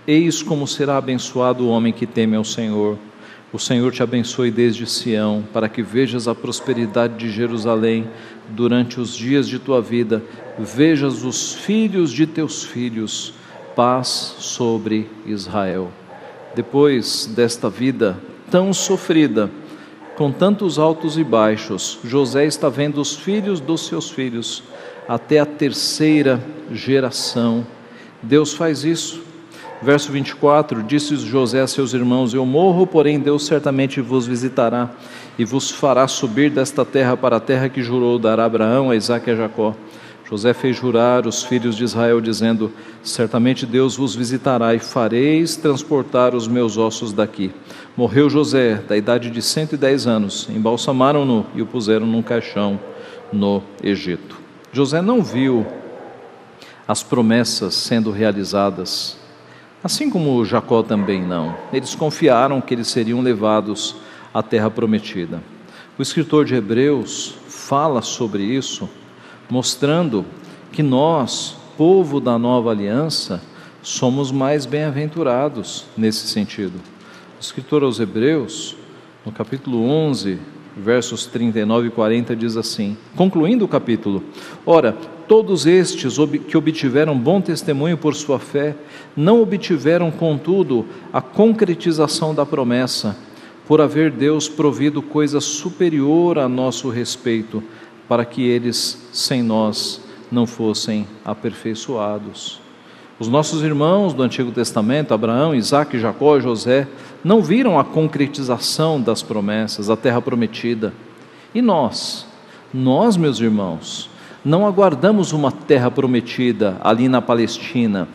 Eis 0.06 0.40
como 0.40 0.68
será 0.68 0.98
abençoado 0.98 1.64
o 1.64 1.68
homem 1.68 1.92
que 1.92 2.06
teme 2.06 2.36
ao 2.36 2.44
Senhor. 2.44 2.96
O 3.52 3.58
Senhor 3.58 3.92
te 3.92 4.04
abençoe 4.04 4.52
desde 4.52 4.86
Sião, 4.86 5.42
para 5.52 5.68
que 5.68 5.82
vejas 5.82 6.28
a 6.28 6.34
prosperidade 6.34 7.16
de 7.16 7.28
Jerusalém 7.28 8.06
durante 8.50 9.00
os 9.00 9.16
dias 9.16 9.48
de 9.48 9.58
tua 9.58 9.82
vida, 9.82 10.22
vejas 10.58 11.24
os 11.24 11.54
filhos 11.54 12.12
de 12.12 12.24
teus 12.24 12.62
filhos, 12.62 13.34
paz 13.74 14.36
sobre 14.38 15.10
Israel. 15.26 15.90
Depois 16.54 17.26
desta 17.26 17.68
vida 17.68 18.16
tão 18.48 18.72
sofrida, 18.72 19.50
com 20.14 20.30
tantos 20.30 20.78
altos 20.78 21.18
e 21.18 21.24
baixos, 21.24 21.98
José 22.04 22.46
está 22.46 22.68
vendo 22.68 23.00
os 23.00 23.16
filhos 23.16 23.58
dos 23.58 23.86
seus 23.86 24.08
filhos 24.08 24.62
até 25.08 25.40
a 25.40 25.46
terceira 25.46 26.40
geração. 26.70 27.66
Deus 28.22 28.54
faz 28.54 28.84
isso 28.84 29.25
Verso 29.82 30.10
24: 30.10 30.82
Disse 30.82 31.16
José 31.16 31.60
a 31.60 31.66
seus 31.66 31.92
irmãos: 31.92 32.32
Eu 32.32 32.46
morro, 32.46 32.86
porém 32.86 33.20
Deus 33.20 33.44
certamente 33.44 34.00
vos 34.00 34.26
visitará 34.26 34.90
e 35.38 35.44
vos 35.44 35.70
fará 35.70 36.08
subir 36.08 36.50
desta 36.50 36.84
terra 36.84 37.16
para 37.16 37.36
a 37.36 37.40
terra 37.40 37.68
que 37.68 37.82
jurou 37.82 38.18
dar 38.18 38.40
a 38.40 38.46
Abraão, 38.46 38.90
a 38.90 38.96
Isaque 38.96 39.30
e 39.30 39.32
a 39.32 39.36
Jacó. 39.36 39.74
José 40.28 40.52
fez 40.52 40.76
jurar 40.76 41.24
os 41.24 41.44
filhos 41.44 41.76
de 41.76 41.84
Israel, 41.84 42.20
dizendo: 42.20 42.72
Certamente 43.02 43.66
Deus 43.66 43.96
vos 43.96 44.14
visitará 44.14 44.74
e 44.74 44.78
fareis 44.78 45.56
transportar 45.56 46.34
os 46.34 46.48
meus 46.48 46.78
ossos 46.78 47.12
daqui. 47.12 47.52
Morreu 47.96 48.30
José, 48.30 48.82
da 48.88 48.96
idade 48.96 49.30
de 49.30 49.42
110 49.42 50.06
anos, 50.06 50.48
embalsamaram-no 50.50 51.46
e 51.54 51.62
o 51.62 51.66
puseram 51.66 52.06
num 52.06 52.22
caixão 52.22 52.80
no 53.32 53.62
Egito. 53.82 54.40
José 54.72 55.00
não 55.00 55.22
viu 55.22 55.66
as 56.88 57.02
promessas 57.02 57.74
sendo 57.74 58.10
realizadas 58.10 59.25
Assim 59.86 60.10
como 60.10 60.44
Jacó 60.44 60.82
também 60.82 61.22
não. 61.22 61.54
Eles 61.72 61.94
confiaram 61.94 62.60
que 62.60 62.74
eles 62.74 62.88
seriam 62.88 63.20
levados 63.20 63.94
à 64.34 64.42
terra 64.42 64.68
prometida. 64.68 65.40
O 65.96 66.02
escritor 66.02 66.44
de 66.44 66.56
Hebreus 66.56 67.36
fala 67.46 68.02
sobre 68.02 68.42
isso, 68.42 68.90
mostrando 69.48 70.26
que 70.72 70.82
nós, 70.82 71.56
povo 71.78 72.18
da 72.18 72.36
nova 72.36 72.72
aliança, 72.72 73.40
somos 73.80 74.32
mais 74.32 74.66
bem-aventurados 74.66 75.84
nesse 75.96 76.26
sentido. 76.26 76.80
O 77.38 77.40
escritor 77.40 77.84
aos 77.84 78.00
Hebreus, 78.00 78.76
no 79.24 79.30
capítulo 79.30 79.88
11, 79.88 80.40
versos 80.76 81.26
39 81.26 81.86
e 81.86 81.90
40 81.92 82.34
diz 82.34 82.56
assim: 82.56 82.96
concluindo 83.14 83.64
o 83.64 83.68
capítulo: 83.68 84.24
Ora, 84.66 84.96
todos 85.28 85.66
estes 85.66 86.16
que 86.48 86.56
obtiveram 86.56 87.18
bom 87.18 87.40
testemunho 87.40 87.96
por 87.96 88.14
sua 88.14 88.38
fé, 88.38 88.74
não 89.16 89.42
obtiveram, 89.42 90.10
contudo, 90.10 90.86
a 91.12 91.20
concretização 91.20 92.34
da 92.34 92.46
promessa, 92.46 93.16
por 93.66 93.80
haver 93.80 94.10
Deus 94.10 94.48
provido 94.48 95.02
coisa 95.02 95.40
superior 95.40 96.38
a 96.38 96.48
nosso 96.48 96.88
respeito, 96.88 97.62
para 98.08 98.24
que 98.24 98.42
eles, 98.42 99.08
sem 99.12 99.42
nós, 99.42 100.00
não 100.30 100.46
fossem 100.46 101.06
aperfeiçoados. 101.24 102.60
Os 103.18 103.28
nossos 103.28 103.62
irmãos 103.62 104.12
do 104.12 104.22
Antigo 104.22 104.52
Testamento, 104.52 105.14
Abraão, 105.14 105.54
Isaac, 105.54 105.98
Jacó, 105.98 106.38
José, 106.38 106.86
não 107.24 107.42
viram 107.42 107.78
a 107.78 107.84
concretização 107.84 109.00
das 109.00 109.22
promessas, 109.22 109.88
a 109.88 109.96
terra 109.96 110.20
prometida. 110.20 110.92
E 111.54 111.62
nós, 111.62 112.26
nós, 112.72 113.16
meus 113.16 113.40
irmãos, 113.40 114.10
não 114.46 114.64
aguardamos 114.64 115.32
uma 115.32 115.50
terra 115.50 115.90
prometida 115.90 116.76
ali 116.80 117.08
na 117.08 117.20
Palestina, 117.20 118.06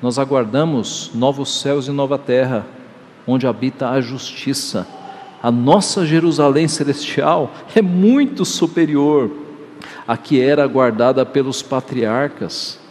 nós 0.00 0.18
aguardamos 0.18 1.10
novos 1.14 1.60
céus 1.60 1.88
e 1.88 1.90
nova 1.90 2.16
terra, 2.16 2.64
onde 3.26 3.46
habita 3.46 3.90
a 3.90 4.00
justiça. 4.00 4.86
A 5.42 5.50
nossa 5.50 6.06
Jerusalém 6.06 6.66
celestial 6.68 7.50
é 7.76 7.82
muito 7.82 8.46
superior 8.46 9.30
à 10.08 10.16
que 10.16 10.40
era 10.40 10.66
guardada 10.66 11.26
pelos 11.26 11.60
patriarcas 11.60 12.82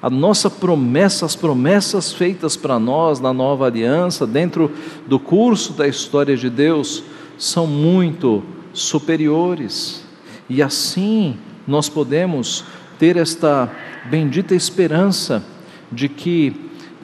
a 0.00 0.08
nossa 0.08 0.50
promessa, 0.50 1.24
as 1.26 1.36
promessas 1.36 2.12
feitas 2.12 2.56
para 2.56 2.76
nós 2.76 3.20
na 3.20 3.32
nova 3.32 3.66
aliança, 3.66 4.26
dentro 4.26 4.72
do 5.06 5.16
curso 5.16 5.74
da 5.74 5.86
história 5.86 6.36
de 6.36 6.50
Deus, 6.50 7.04
são 7.38 7.68
muito 7.68 8.42
superiores. 8.72 10.04
E 10.50 10.60
assim 10.60 11.36
nós 11.66 11.88
podemos 11.88 12.64
ter 12.98 13.16
esta 13.16 13.70
bendita 14.10 14.54
esperança 14.54 15.44
de 15.90 16.08
que, 16.08 16.54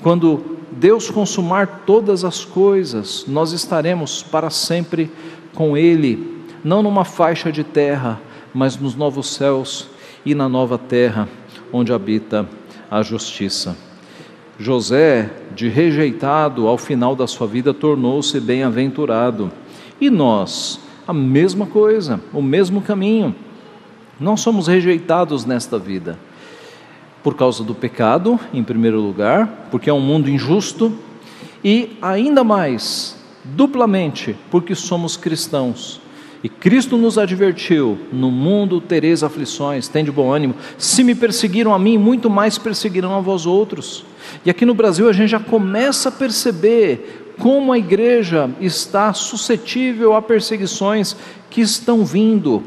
quando 0.03 0.59
Deus 0.73 1.11
consumar 1.11 1.83
todas 1.87 2.25
as 2.25 2.45
coisas, 2.45 3.25
nós 3.27 3.53
estaremos 3.53 4.23
para 4.23 4.51
sempre 4.51 5.11
com 5.55 5.77
Ele, 5.77 6.45
não 6.63 6.83
numa 6.83 7.05
faixa 7.05 7.51
de 7.51 7.65
terra, 7.65 8.21
mas 8.55 8.77
nos 8.77 8.95
novos 8.95 9.35
céus 9.35 9.89
e 10.25 10.35
na 10.35 10.49
nova 10.49 10.79
terra 10.79 11.29
onde 11.73 11.93
habita 11.93 12.49
a 12.91 13.03
justiça. 13.03 13.77
José, 14.59 15.31
de 15.55 15.69
rejeitado 15.69 16.67
ao 16.67 16.77
final 16.77 17.15
da 17.15 17.27
sua 17.27 17.47
vida, 17.47 17.73
tornou-se 17.73 18.41
bem-aventurado. 18.41 19.53
E 20.01 20.11
nós, 20.11 20.81
a 21.07 21.13
mesma 21.13 21.67
coisa, 21.67 22.21
o 22.33 22.43
mesmo 22.43 22.83
caminho. 22.83 23.35
Não 24.19 24.37
somos 24.37 24.67
rejeitados 24.67 25.45
nesta 25.45 25.79
vida 25.79 26.19
por 27.23 27.35
causa 27.35 27.63
do 27.63 27.75
pecado, 27.75 28.39
em 28.55 28.63
primeiro 28.63 29.01
lugar, 29.01 29.69
porque 29.71 29.91
é 29.91 29.93
um 29.93 30.01
mundo 30.01 30.31
injusto, 30.31 30.97
e 31.63 31.97
ainda 32.01 32.43
mais, 32.45 33.17
duplamente, 33.45 34.37
porque 34.51 34.75
somos 34.75 35.17
cristãos. 35.17 36.01
E 36.43 36.49
Cristo 36.49 36.97
nos 36.97 37.19
advertiu: 37.19 37.99
no 38.13 38.31
mundo 38.31 38.81
tereis 38.81 39.23
aflições, 39.23 39.89
tem 39.89 40.05
de 40.05 40.13
bom 40.13 40.33
ânimo. 40.33 40.55
Se 40.77 41.03
me 41.03 41.15
perseguiram 41.15 41.75
a 41.75 41.79
mim, 41.79 41.99
muito 41.99 42.31
mais 42.31 42.57
perseguirão 42.57 43.15
a 43.15 43.21
vós 43.21 43.45
outros. 43.45 44.05
E 44.45 44.51
aqui 44.51 44.65
no 44.65 44.75
Brasil 44.75 45.09
a 45.09 45.13
gente 45.13 45.31
já 45.31 45.41
começa 45.41 46.09
a 46.09 46.13
perceber 46.13 47.35
como 47.39 47.73
a 47.73 47.79
igreja 47.79 48.51
está 48.61 49.13
suscetível 49.13 50.15
a 50.15 50.23
perseguições 50.23 51.17
que 51.51 51.61
estão 51.61 52.05
vindo, 52.05 52.63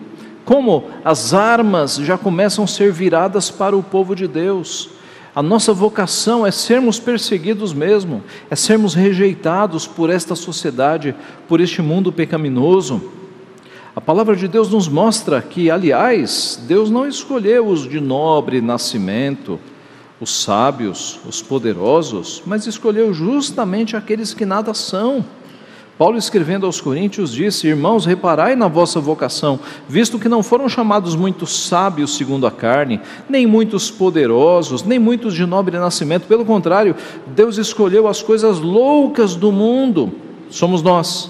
como 0.52 0.84
as 1.06 1.34
armas 1.34 1.96
já 1.96 2.18
começam 2.18 2.66
a 2.66 2.68
ser 2.68 2.92
viradas 2.92 3.50
para 3.50 3.74
o 3.74 3.82
povo 3.82 4.14
de 4.14 4.28
Deus. 4.28 4.90
A 5.34 5.42
nossa 5.42 5.72
vocação 5.72 6.46
é 6.46 6.52
sermos 6.52 7.00
perseguidos 7.00 7.72
mesmo, 7.74 8.22
é 8.50 8.56
sermos 8.58 8.94
rejeitados 8.94 9.88
por 9.88 10.10
esta 10.10 10.36
sociedade, 10.36 11.16
por 11.48 11.62
este 11.62 11.82
mundo 11.82 12.12
pecaminoso. 12.12 13.02
A 13.96 14.02
palavra 14.02 14.36
de 14.36 14.46
Deus 14.46 14.70
nos 14.70 14.90
mostra 14.90 15.42
que, 15.42 15.72
aliás, 15.72 16.62
Deus 16.68 16.92
não 16.92 17.08
escolheu 17.08 17.68
os 17.68 17.88
de 17.88 18.02
nobre 18.02 18.60
nascimento, 18.60 19.58
os 20.20 20.44
sábios, 20.44 21.22
os 21.26 21.42
poderosos, 21.42 22.44
mas 22.46 22.68
escolheu 22.68 23.14
justamente 23.14 23.96
aqueles 23.96 24.34
que 24.34 24.46
nada 24.46 24.74
são. 24.74 25.24
Paulo, 26.02 26.18
escrevendo 26.18 26.66
aos 26.66 26.82
Coríntios, 26.82 27.32
disse: 27.32 27.68
Irmãos, 27.68 28.08
reparai 28.08 28.56
na 28.56 28.68
vossa 28.68 29.00
vocação, 29.00 29.60
visto 29.88 30.18
que 30.18 30.28
não 30.28 30.42
foram 30.42 30.68
chamados 30.68 31.16
muitos 31.16 31.68
sábios 31.68 32.18
segundo 32.18 32.48
a 32.48 32.52
carne, 32.52 33.00
nem 33.30 33.46
muitos 33.46 33.92
poderosos, 33.92 34.82
nem 34.82 34.98
muitos 34.98 35.36
de 35.36 35.46
nobre 35.46 35.78
nascimento, 35.78 36.26
pelo 36.26 36.44
contrário, 36.44 36.96
Deus 37.28 37.60
escolheu 37.60 38.08
as 38.08 38.20
coisas 38.20 38.58
loucas 38.58 39.36
do 39.36 39.52
mundo, 39.52 40.12
somos 40.50 40.82
nós. 40.82 41.30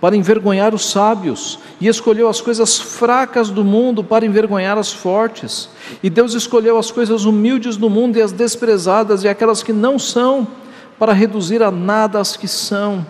Para 0.00 0.14
envergonhar 0.14 0.76
os 0.76 0.88
sábios, 0.88 1.58
e 1.80 1.88
escolheu 1.88 2.28
as 2.28 2.40
coisas 2.40 2.78
fracas 2.78 3.50
do 3.50 3.64
mundo 3.64 4.04
para 4.04 4.24
envergonhar 4.24 4.78
as 4.78 4.92
fortes. 4.92 5.68
E 6.04 6.08
Deus 6.08 6.34
escolheu 6.34 6.78
as 6.78 6.92
coisas 6.92 7.24
humildes 7.24 7.76
do 7.76 7.90
mundo 7.90 8.16
e 8.16 8.22
as 8.22 8.30
desprezadas 8.30 9.24
e 9.24 9.28
aquelas 9.28 9.60
que 9.60 9.72
não 9.72 9.98
são, 9.98 10.46
para 11.00 11.12
reduzir 11.12 11.64
a 11.64 11.72
nada 11.72 12.20
as 12.20 12.36
que 12.36 12.46
são, 12.46 13.04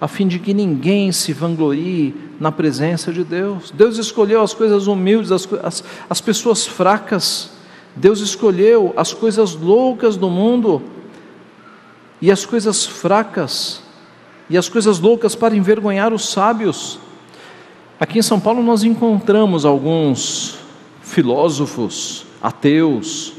a 0.00 0.06
fim 0.06 0.28
de 0.28 0.38
que 0.38 0.52
ninguém 0.52 1.10
se 1.10 1.32
vanglorie 1.32 2.14
na 2.38 2.52
presença 2.52 3.12
de 3.12 3.24
Deus. 3.24 3.70
Deus 3.70 3.96
escolheu 3.96 4.42
as 4.42 4.52
coisas 4.52 4.86
humildes, 4.86 5.32
as, 5.32 5.48
as, 5.62 5.84
as 6.08 6.20
pessoas 6.20 6.66
fracas. 6.66 7.50
Deus 7.94 8.20
escolheu 8.20 8.92
as 8.96 9.14
coisas 9.14 9.54
loucas 9.54 10.16
do 10.16 10.28
mundo 10.28 10.82
e 12.20 12.30
as 12.30 12.44
coisas 12.44 12.84
fracas 12.84 13.80
e 14.50 14.56
as 14.56 14.68
coisas 14.68 15.00
loucas 15.00 15.34
para 15.34 15.56
envergonhar 15.56 16.12
os 16.12 16.28
sábios. 16.28 16.98
Aqui 17.98 18.18
em 18.18 18.22
São 18.22 18.38
Paulo 18.38 18.62
nós 18.62 18.84
encontramos 18.84 19.64
alguns 19.64 20.58
filósofos 21.00 22.26
ateus 22.42 23.32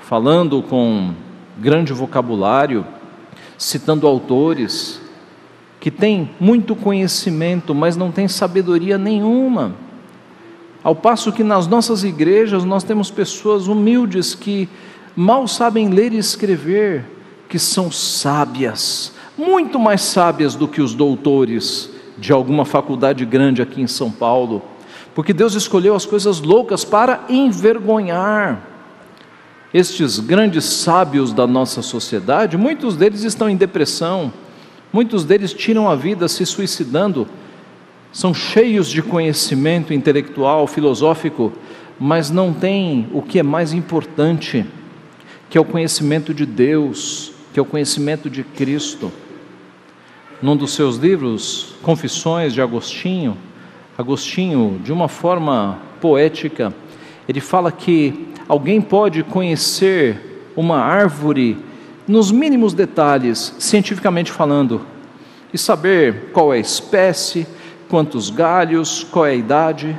falando 0.00 0.62
com 0.62 1.14
grande 1.58 1.94
vocabulário, 1.94 2.86
citando 3.56 4.06
autores 4.06 5.01
que 5.82 5.90
têm 5.90 6.30
muito 6.38 6.76
conhecimento, 6.76 7.74
mas 7.74 7.96
não 7.96 8.12
têm 8.12 8.28
sabedoria 8.28 8.96
nenhuma. 8.96 9.74
Ao 10.80 10.94
passo 10.94 11.32
que 11.32 11.42
nas 11.42 11.66
nossas 11.66 12.04
igrejas 12.04 12.64
nós 12.64 12.84
temos 12.84 13.10
pessoas 13.10 13.66
humildes 13.66 14.32
que 14.32 14.68
mal 15.16 15.48
sabem 15.48 15.88
ler 15.88 16.12
e 16.12 16.18
escrever, 16.18 17.04
que 17.48 17.58
são 17.58 17.90
sábias, 17.90 19.12
muito 19.36 19.76
mais 19.76 20.02
sábias 20.02 20.54
do 20.54 20.68
que 20.68 20.80
os 20.80 20.94
doutores 20.94 21.90
de 22.16 22.32
alguma 22.32 22.64
faculdade 22.64 23.24
grande 23.24 23.60
aqui 23.60 23.82
em 23.82 23.88
São 23.88 24.08
Paulo, 24.08 24.62
porque 25.16 25.32
Deus 25.32 25.54
escolheu 25.54 25.96
as 25.96 26.06
coisas 26.06 26.38
loucas 26.40 26.84
para 26.84 27.24
envergonhar 27.28 28.68
estes 29.74 30.20
grandes 30.20 30.64
sábios 30.64 31.32
da 31.32 31.44
nossa 31.44 31.82
sociedade. 31.82 32.56
Muitos 32.56 32.94
deles 32.94 33.24
estão 33.24 33.50
em 33.50 33.56
depressão, 33.56 34.32
muitos 34.92 35.24
deles 35.24 35.52
tiram 35.52 35.88
a 35.88 35.96
vida 35.96 36.28
se 36.28 36.44
suicidando, 36.44 37.26
são 38.12 38.34
cheios 38.34 38.88
de 38.88 39.02
conhecimento 39.02 39.94
intelectual, 39.94 40.66
filosófico, 40.66 41.52
mas 41.98 42.30
não 42.30 42.52
têm 42.52 43.08
o 43.12 43.22
que 43.22 43.38
é 43.38 43.42
mais 43.42 43.72
importante, 43.72 44.66
que 45.48 45.56
é 45.56 45.60
o 45.60 45.64
conhecimento 45.64 46.34
de 46.34 46.44
Deus, 46.44 47.32
que 47.52 47.58
é 47.58 47.62
o 47.62 47.66
conhecimento 47.66 48.28
de 48.28 48.42
Cristo. 48.42 49.10
Num 50.42 50.56
dos 50.56 50.72
seus 50.72 50.96
livros, 50.96 51.74
Confissões 51.82 52.52
de 52.52 52.60
Agostinho, 52.60 53.36
Agostinho, 53.96 54.80
de 54.82 54.92
uma 54.92 55.08
forma 55.08 55.78
poética, 56.00 56.74
ele 57.28 57.40
fala 57.40 57.70
que 57.70 58.28
alguém 58.48 58.80
pode 58.80 59.22
conhecer 59.22 60.50
uma 60.56 60.78
árvore 60.78 61.56
nos 62.12 62.30
mínimos 62.30 62.74
detalhes, 62.74 63.54
cientificamente 63.58 64.30
falando, 64.30 64.82
e 65.50 65.56
saber 65.56 66.30
qual 66.30 66.52
é 66.52 66.58
a 66.58 66.60
espécie, 66.60 67.46
quantos 67.88 68.28
galhos, 68.28 69.02
qual 69.02 69.24
é 69.24 69.30
a 69.30 69.34
idade, 69.34 69.96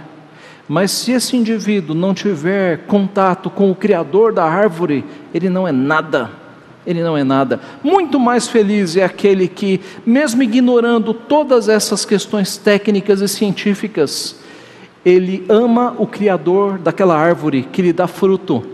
mas 0.70 0.92
se 0.92 1.12
esse 1.12 1.36
indivíduo 1.36 1.96
não 1.96 2.14
tiver 2.14 2.86
contato 2.86 3.50
com 3.50 3.72
o 3.72 3.76
Criador 3.76 4.32
da 4.32 4.44
árvore, 4.44 5.04
ele 5.34 5.50
não 5.50 5.68
é 5.68 5.72
nada 5.72 6.44
ele 6.86 7.02
não 7.02 7.18
é 7.18 7.24
nada. 7.24 7.62
Muito 7.82 8.20
mais 8.20 8.50
feliz 8.50 8.98
é 8.98 9.06
aquele 9.06 9.48
que, 9.48 9.80
mesmo 10.06 10.44
ignorando 10.44 11.14
todas 11.14 11.70
essas 11.70 12.04
questões 12.04 12.58
técnicas 12.58 13.22
e 13.22 13.28
científicas, 13.30 14.36
ele 15.06 15.46
ama 15.48 15.96
o 15.98 16.06
Criador 16.06 16.78
daquela 16.78 17.18
árvore 17.18 17.64
que 17.72 17.82
lhe 17.82 17.94
dá 17.94 18.06
fruto, 18.06 18.73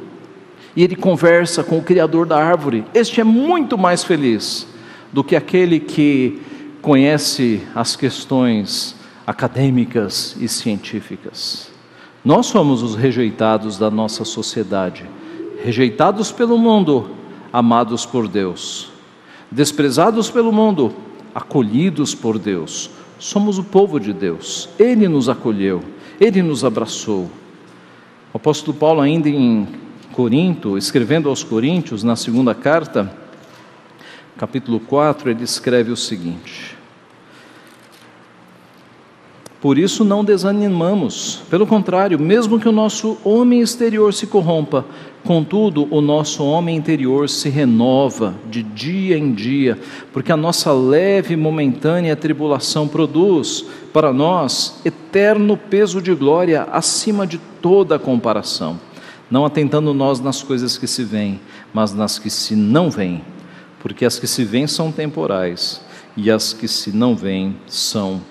e 0.79 0.83
ele 0.83 0.95
conversa 0.95 1.61
com 1.61 1.77
o 1.77 1.83
Criador 1.83 2.25
da 2.25 2.41
árvore. 2.41 2.85
Este 2.93 3.19
é 3.19 3.23
muito 3.25 3.77
mais 3.77 4.01
feliz 4.01 4.65
do 5.11 5.25
que 5.25 5.35
aquele 5.35 5.77
que 5.77 6.41
conhece 6.81 7.61
as 7.75 7.97
questões 7.97 8.95
acadêmicas 9.27 10.37
e 10.39 10.47
científicas. 10.47 11.69
Nós 12.23 12.45
somos 12.45 12.81
os 12.81 12.95
rejeitados 12.95 13.77
da 13.77 13.91
nossa 13.91 14.23
sociedade, 14.23 15.03
rejeitados 15.61 16.31
pelo 16.31 16.57
mundo, 16.57 17.09
amados 17.51 18.05
por 18.05 18.25
Deus, 18.25 18.89
desprezados 19.51 20.29
pelo 20.31 20.53
mundo, 20.53 20.93
acolhidos 21.35 22.15
por 22.15 22.39
Deus. 22.39 22.89
Somos 23.19 23.57
o 23.57 23.65
povo 23.65 23.99
de 23.99 24.13
Deus, 24.13 24.69
Ele 24.79 25.09
nos 25.09 25.27
acolheu, 25.27 25.83
Ele 26.21 26.41
nos 26.41 26.63
abraçou. 26.63 27.29
O 28.33 28.37
apóstolo 28.37 28.77
Paulo, 28.77 29.01
ainda 29.01 29.27
em 29.27 29.67
Corinto, 30.19 30.77
escrevendo 30.77 31.29
aos 31.29 31.45
Coríntios, 31.45 32.03
na 32.03 32.13
segunda 32.13 32.53
carta, 32.53 33.09
capítulo 34.37 34.77
4, 34.81 35.29
ele 35.29 35.45
escreve 35.45 35.93
o 35.93 35.95
seguinte: 35.95 36.75
Por 39.61 39.77
isso 39.77 40.03
não 40.03 40.25
desanimamos, 40.25 41.43
pelo 41.49 41.65
contrário, 41.65 42.19
mesmo 42.19 42.59
que 42.59 42.67
o 42.67 42.71
nosso 42.73 43.17
homem 43.23 43.61
exterior 43.61 44.13
se 44.13 44.27
corrompa, 44.27 44.85
contudo 45.23 45.87
o 45.89 46.01
nosso 46.01 46.43
homem 46.43 46.75
interior 46.75 47.29
se 47.29 47.47
renova 47.47 48.35
de 48.49 48.61
dia 48.61 49.17
em 49.17 49.31
dia, 49.31 49.79
porque 50.11 50.33
a 50.33 50.37
nossa 50.37 50.73
leve 50.73 51.33
e 51.33 51.37
momentânea 51.37 52.13
tribulação 52.13 52.89
produz 52.89 53.65
para 53.93 54.11
nós 54.11 54.81
eterno 54.83 55.55
peso 55.55 56.01
de 56.01 56.13
glória 56.13 56.63
acima 56.73 57.25
de 57.25 57.37
toda 57.61 57.97
comparação, 57.97 58.77
não 59.29 59.45
atentando 59.45 59.93
nós 59.93 60.19
nas 60.19 60.41
coisas 60.41 60.77
que 60.77 60.87
se 60.87 61.03
veem, 61.03 61.39
mas 61.73 61.93
nas 61.93 62.17
que 62.17 62.29
se 62.29 62.55
não 62.55 62.89
veem 62.89 63.23
porque 63.79 64.05
as 64.05 64.19
que 64.19 64.27
se 64.27 64.43
veem 64.43 64.67
são 64.67 64.91
temporais 64.91 65.81
e 66.15 66.29
as 66.29 66.53
que 66.53 66.67
se 66.67 66.91
não 66.91 67.15
veem 67.15 67.55
são 67.67 68.21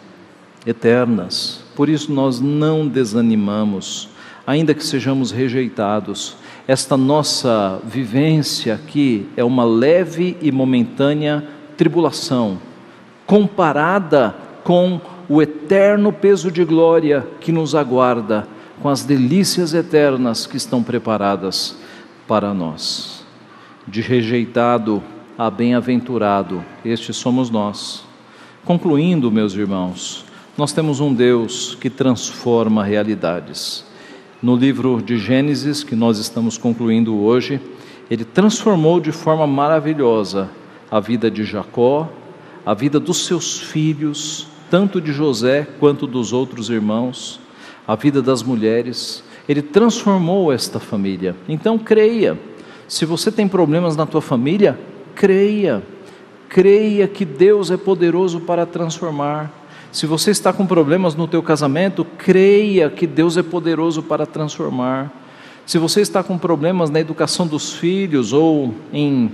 eternas. 0.66 1.62
Por 1.74 1.88
isso 1.88 2.12
nós 2.12 2.40
não 2.40 2.86
desanimamos, 2.86 4.10
ainda 4.46 4.74
que 4.74 4.84
sejamos 4.84 5.30
rejeitados. 5.30 6.36
Esta 6.66 6.96
nossa 6.96 7.80
vivência 7.84 8.74
aqui 8.74 9.26
é 9.36 9.42
uma 9.42 9.64
leve 9.64 10.36
e 10.42 10.52
momentânea 10.52 11.44
tribulação, 11.76 12.58
comparada 13.26 14.34
com 14.64 15.00
o 15.28 15.40
eterno 15.40 16.12
peso 16.12 16.50
de 16.50 16.64
glória 16.64 17.26
que 17.40 17.52
nos 17.52 17.74
aguarda, 17.74 18.46
com 18.82 18.88
as 18.88 19.04
delícias 19.04 19.74
eternas 19.74 20.46
que 20.46 20.56
estão 20.56 20.82
preparadas 20.82 21.76
para 22.26 22.54
nós. 22.54 23.24
De 23.86 24.00
rejeitado, 24.00 25.02
a 25.36 25.50
bem-aventurado, 25.50 26.64
estes 26.84 27.16
somos 27.16 27.50
nós. 27.50 28.04
Concluindo, 28.64 29.30
meus 29.30 29.54
irmãos, 29.54 30.24
nós 30.56 30.72
temos 30.72 31.00
um 31.00 31.14
Deus 31.14 31.76
que 31.80 31.88
transforma 31.88 32.84
realidades. 32.84 33.84
No 34.42 34.56
livro 34.56 35.00
de 35.00 35.18
Gênesis, 35.18 35.82
que 35.82 35.96
nós 35.96 36.18
estamos 36.18 36.58
concluindo 36.58 37.16
hoje, 37.16 37.60
ele 38.10 38.24
transformou 38.24 39.00
de 39.00 39.12
forma 39.12 39.46
maravilhosa 39.46 40.50
a 40.90 41.00
vida 41.00 41.30
de 41.30 41.44
Jacó, 41.44 42.08
a 42.64 42.74
vida 42.74 42.98
dos 43.00 43.24
seus 43.26 43.58
filhos, 43.58 44.46
tanto 44.70 45.00
de 45.00 45.12
José 45.12 45.66
quanto 45.78 46.06
dos 46.06 46.32
outros 46.32 46.70
irmãos, 46.70 47.40
a 47.88 47.94
vida 47.94 48.20
das 48.20 48.42
mulheres. 48.42 49.24
Ele 49.48 49.62
transformou 49.62 50.52
esta 50.52 50.78
família. 50.78 51.34
Então 51.48 51.78
creia. 51.78 52.38
Se 52.86 53.06
você 53.06 53.32
tem 53.32 53.48
problemas 53.48 53.96
na 53.96 54.04
tua 54.04 54.20
família, 54.20 54.78
creia, 55.14 55.82
creia 56.50 57.08
que 57.08 57.24
Deus 57.24 57.70
é 57.70 57.78
poderoso 57.78 58.40
para 58.40 58.66
transformar. 58.66 59.50
Se 59.90 60.04
você 60.04 60.30
está 60.30 60.52
com 60.52 60.66
problemas 60.66 61.14
no 61.14 61.26
teu 61.26 61.42
casamento, 61.42 62.04
creia 62.18 62.90
que 62.90 63.06
Deus 63.06 63.38
é 63.38 63.42
poderoso 63.42 64.02
para 64.02 64.26
transformar. 64.26 65.10
Se 65.64 65.78
você 65.78 66.02
está 66.02 66.22
com 66.22 66.36
problemas 66.36 66.90
na 66.90 67.00
educação 67.00 67.46
dos 67.46 67.72
filhos 67.72 68.34
ou 68.34 68.74
em 68.92 69.32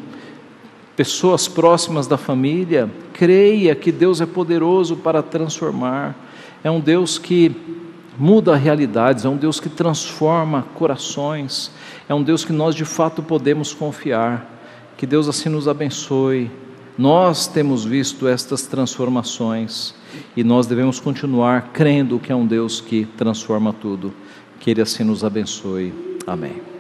pessoas 0.97 1.49
próximas 1.49 2.07
da 2.07 2.17
família, 2.17 2.89
creia 3.13 3.75
que 3.75 3.91
Deus 3.91 4.21
é 4.21 4.27
poderoso 4.27 4.97
para 4.97 5.23
transformar. 5.23 6.15
É 6.63 6.71
um 6.71 6.81
Deus 6.81 7.19
que 7.19 7.83
muda 8.19 8.57
realidades, 8.57 9.25
é 9.25 9.29
um 9.29 9.37
Deus 9.37 9.61
que 9.61 9.69
transforma 9.69 10.65
corações, 10.75 11.71
é 12.09 12.15
um 12.15 12.23
Deus 12.23 12.45
que 12.45 12.53
nós 12.53 12.75
de 12.75 12.85
fato 12.85 13.23
podemos 13.23 13.73
confiar. 13.73 14.53
Que 14.97 15.07
Deus 15.07 15.29
assim 15.29 15.49
nos 15.49 15.67
abençoe. 15.67 16.51
Nós 16.97 17.49
temos 17.49 17.85
visto 17.85 18.29
estas 18.29 18.63
transformações 18.63 19.95
e 20.37 20.45
nós 20.45 20.67
devemos 20.67 21.01
continuar 21.01 21.71
crendo 21.73 22.21
que 22.21 22.31
é 22.31 22.37
um 22.37 22.47
Deus 22.47 22.81
que 22.81 23.05
transforma 23.17 23.73
tudo. 23.73 24.15
Que 24.61 24.71
Ele 24.71 24.81
assim 24.81 25.03
nos 25.03 25.25
abençoe. 25.25 25.93
Amém. 26.27 26.74